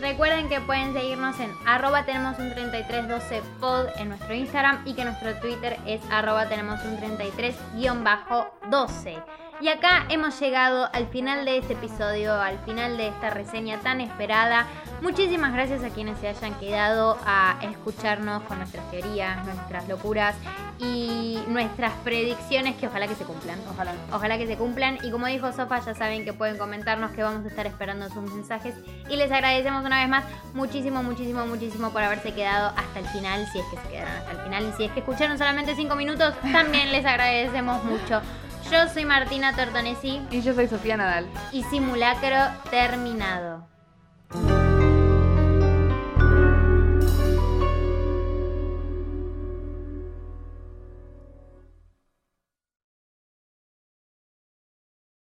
[0.00, 5.04] Recuerden que pueden seguirnos en arroba tenemos un 3312 pod en nuestro Instagram y que
[5.04, 9.22] nuestro Twitter es arroba tenemos un 33-12.
[9.62, 14.00] Y acá hemos llegado al final de este episodio, al final de esta reseña tan
[14.00, 14.66] esperada.
[15.00, 20.34] Muchísimas gracias a quienes se hayan quedado a escucharnos con nuestras teorías, nuestras locuras
[20.80, 23.56] y nuestras predicciones que ojalá que se cumplan.
[23.70, 23.92] Ojalá.
[24.12, 24.98] Ojalá que se cumplan.
[25.04, 28.34] Y como dijo Sofa, ya saben que pueden comentarnos que vamos a estar esperando sus
[28.34, 28.74] mensajes.
[29.08, 33.46] Y les agradecemos una vez más muchísimo, muchísimo, muchísimo por haberse quedado hasta el final.
[33.52, 34.68] Si es que se quedaron hasta el final.
[34.68, 38.20] Y si es que escucharon solamente 5 minutos, también les agradecemos mucho.
[38.72, 41.28] Yo soy Martina Tortonesi Y yo soy Sofía Nadal.
[41.52, 42.38] y simulacro
[42.70, 43.68] terminado.